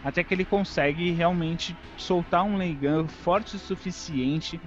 [0.05, 4.60] Até que ele consegue realmente soltar um Leigan forte o suficiente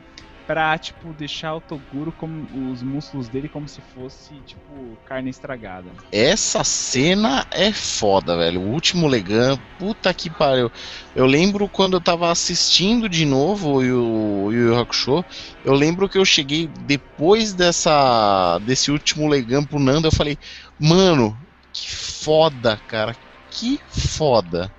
[0.46, 5.90] pra, tipo, deixar o Toguro como os músculos dele como se fosse, tipo, carne estragada.
[6.12, 8.62] Essa cena é foda, velho.
[8.62, 10.72] O último Legan, puta que pariu.
[11.16, 15.26] Eu lembro quando eu tava assistindo de novo o Yu Yu Yu Hakusho,
[15.64, 20.38] eu lembro que eu cheguei depois dessa desse último Legan pro Nando, eu falei,
[20.80, 21.38] mano,
[21.74, 23.16] que foda, cara.
[23.50, 24.72] Que foda.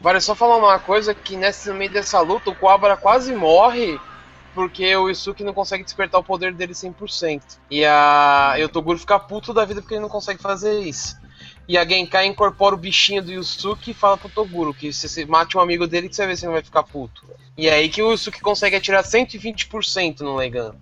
[0.00, 4.00] Vale só falar uma coisa que nesse no meio dessa luta o Quabra quase morre
[4.54, 7.58] porque o Yusuke não consegue despertar o poder dele 100%.
[7.70, 11.20] E a e o Toguro fica puto da vida porque ele não consegue fazer isso.
[11.68, 15.24] E a Genkai incorpora o bichinho do Yusuke e fala pro Toguro que se você
[15.24, 17.24] mate um amigo dele que você vê se não vai ficar puto.
[17.56, 20.74] E é aí que o Yusuke consegue atirar 120% no Leigan.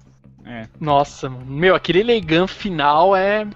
[0.45, 0.67] É.
[0.81, 1.45] Nossa, mano.
[1.47, 3.47] Meu, aquele Leigan final é.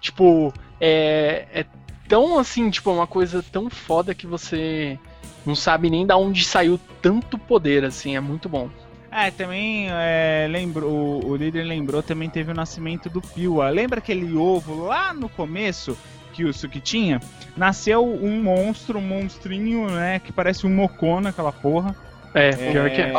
[0.00, 1.46] Tipo, é.
[1.52, 1.66] É
[2.08, 4.98] tão assim, tipo, uma coisa tão foda que você
[5.44, 8.16] não sabe nem da onde saiu tanto poder, assim.
[8.16, 8.70] É muito bom.
[9.18, 13.70] É, também é, lembrou, o, o líder lembrou, também teve o nascimento do Piwa.
[13.70, 15.96] Lembra aquele ovo lá no começo
[16.34, 17.18] que o Suki tinha?
[17.56, 21.96] Nasceu um monstro, um monstrinho, né, que parece um Mokona, aquela porra.
[22.34, 23.12] É, pior que é.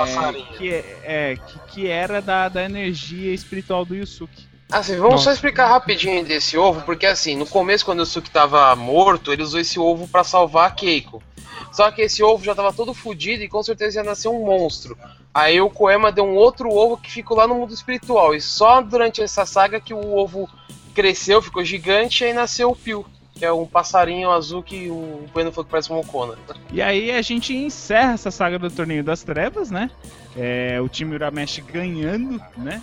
[0.56, 4.47] Que, é, é, que, que era da, da energia espiritual do Yusuke.
[4.72, 5.24] Assim, vamos Nossa.
[5.26, 9.42] só explicar rapidinho desse ovo, porque assim, no começo, quando o Yusuke tava morto, ele
[9.42, 11.24] usou esse ovo pra salvar a Keiko.
[11.72, 14.98] Só que esse ovo já tava todo fudido e com certeza ia nascer um monstro.
[15.34, 18.34] Aí o Koema deu um outro ovo que ficou lá no mundo espiritual.
[18.34, 20.50] E só durante essa saga que o ovo
[20.96, 23.06] cresceu, ficou gigante, e aí nasceu o Pio.
[23.36, 26.36] Que é um passarinho azul que o Bueno falou que parece uma Mocona.
[26.74, 29.92] E aí a gente encerra essa saga do Torneio das Trevas, né?
[30.36, 32.82] É, o time Urameshi ganhando, né?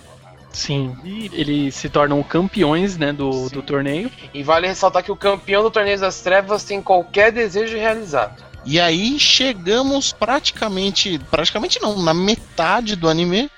[0.55, 0.95] Sim.
[1.03, 3.55] E Eles se tornam campeões, né, do, Sim.
[3.55, 4.09] do torneio.
[4.33, 8.41] E vale ressaltar que o campeão do Torneio das Trevas tem qualquer desejo realizado.
[8.65, 13.51] E aí chegamos praticamente, praticamente não, na metade do anime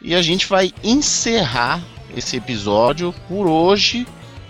[0.00, 1.82] e a gente vai encerrar
[2.16, 4.06] esse episódio por hoje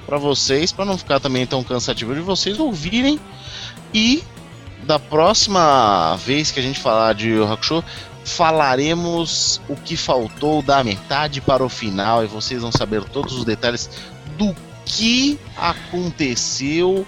[0.06, 3.18] para vocês, para não ficar também tão cansativo de vocês ouvirem
[3.92, 4.22] e
[4.84, 7.84] da próxima vez que a gente falar de Yu Yu Hakusho,
[8.28, 13.44] falaremos o que faltou da metade para o final e vocês vão saber todos os
[13.44, 13.90] detalhes
[14.36, 17.06] do que aconteceu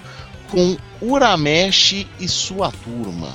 [0.50, 3.32] com Urameshi e sua turma.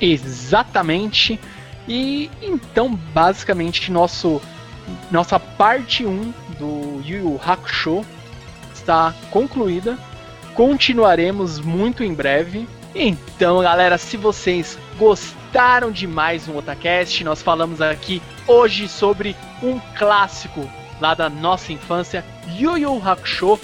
[0.00, 1.38] Exatamente.
[1.86, 4.40] E então, basicamente, nosso,
[5.10, 8.04] nossa parte 1 do Yu Yu Hakusho
[8.72, 9.98] está concluída.
[10.54, 12.66] Continuaremos muito em breve.
[12.96, 19.80] Então, galera, se vocês gostaram de mais um Otacast, nós falamos aqui hoje sobre um
[19.98, 22.24] clássico lá da nossa infância,
[22.56, 23.58] Yu Yu Hakusho.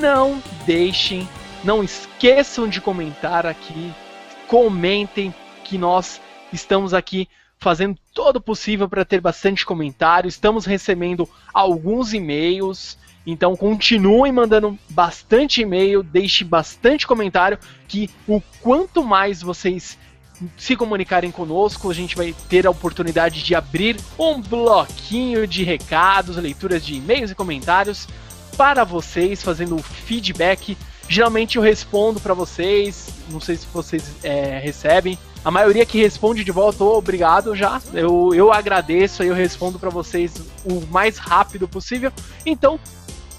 [0.00, 1.28] Não deixem,
[1.62, 3.92] não esqueçam de comentar aqui,
[4.48, 5.34] comentem
[5.64, 6.18] que nós
[6.50, 7.28] estamos aqui
[7.58, 10.28] fazendo todo o possível para ter bastante comentário.
[10.28, 12.96] Estamos recebendo alguns e-mails,
[13.26, 19.98] então continuem mandando bastante e-mail, deixe bastante comentário, que o quanto mais vocês
[20.56, 26.36] se comunicarem conosco, a gente vai ter a oportunidade de abrir um bloquinho de recados,
[26.36, 28.08] leituras de e-mails e comentários
[28.56, 30.76] para vocês, fazendo feedback.
[31.08, 35.18] Geralmente eu respondo para vocês, não sei se vocês é, recebem.
[35.44, 37.80] A maioria que responde de volta, oh, obrigado já.
[37.92, 40.34] Eu, eu agradeço, aí eu respondo para vocês
[40.64, 42.12] o mais rápido possível.
[42.46, 42.78] Então,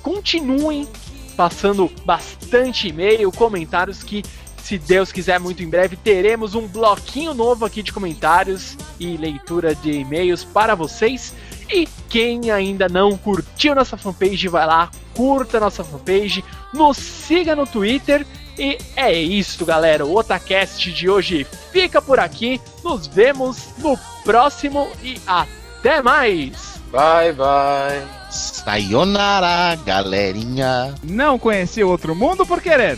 [0.04, 0.88] continuem
[1.36, 4.22] passando bastante e-mail, comentários que
[4.64, 9.76] se Deus quiser, muito em breve teremos um bloquinho novo aqui de comentários e leitura
[9.76, 11.34] de e-mails para vocês.
[11.70, 17.68] E quem ainda não curtiu nossa fanpage, vai lá, curta nossa fanpage, nos siga no
[17.68, 18.26] Twitter.
[18.58, 20.06] E é isso, galera.
[20.06, 22.62] O Otacast de hoje fica por aqui.
[22.84, 26.80] Nos vemos no próximo e até mais.
[26.90, 28.23] Bye, bye.
[28.34, 30.96] Sayonara, galerinha.
[31.04, 32.98] Não conheci outro mundo por querer.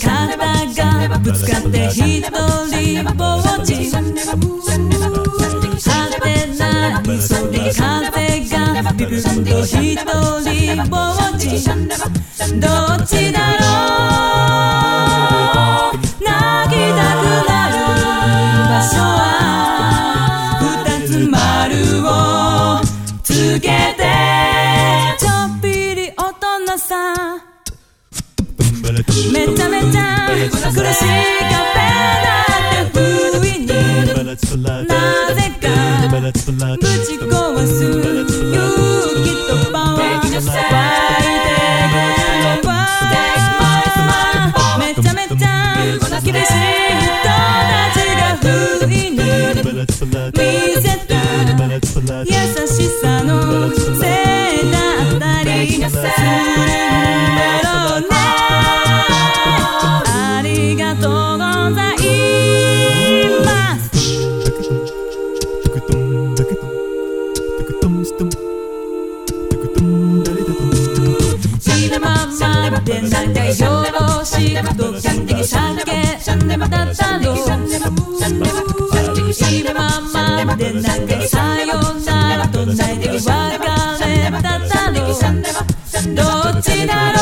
[0.00, 4.00] 肩がぶつかって一人ぼっち果
[6.22, 10.04] てないそに風がビブンと一人
[10.88, 11.46] ぼっち
[12.58, 12.66] ど
[13.02, 13.38] っちだ
[14.18, 14.19] ろう
[72.27, 73.51] ままでなんかよ
[73.91, 74.53] ろし。
[74.63, 76.01] くと完璧さけ
[76.67, 77.35] だったろ
[79.51, 79.73] 今
[80.13, 85.01] ままでなんかさよならとないで別れだったろ
[86.15, 87.20] どっちだろう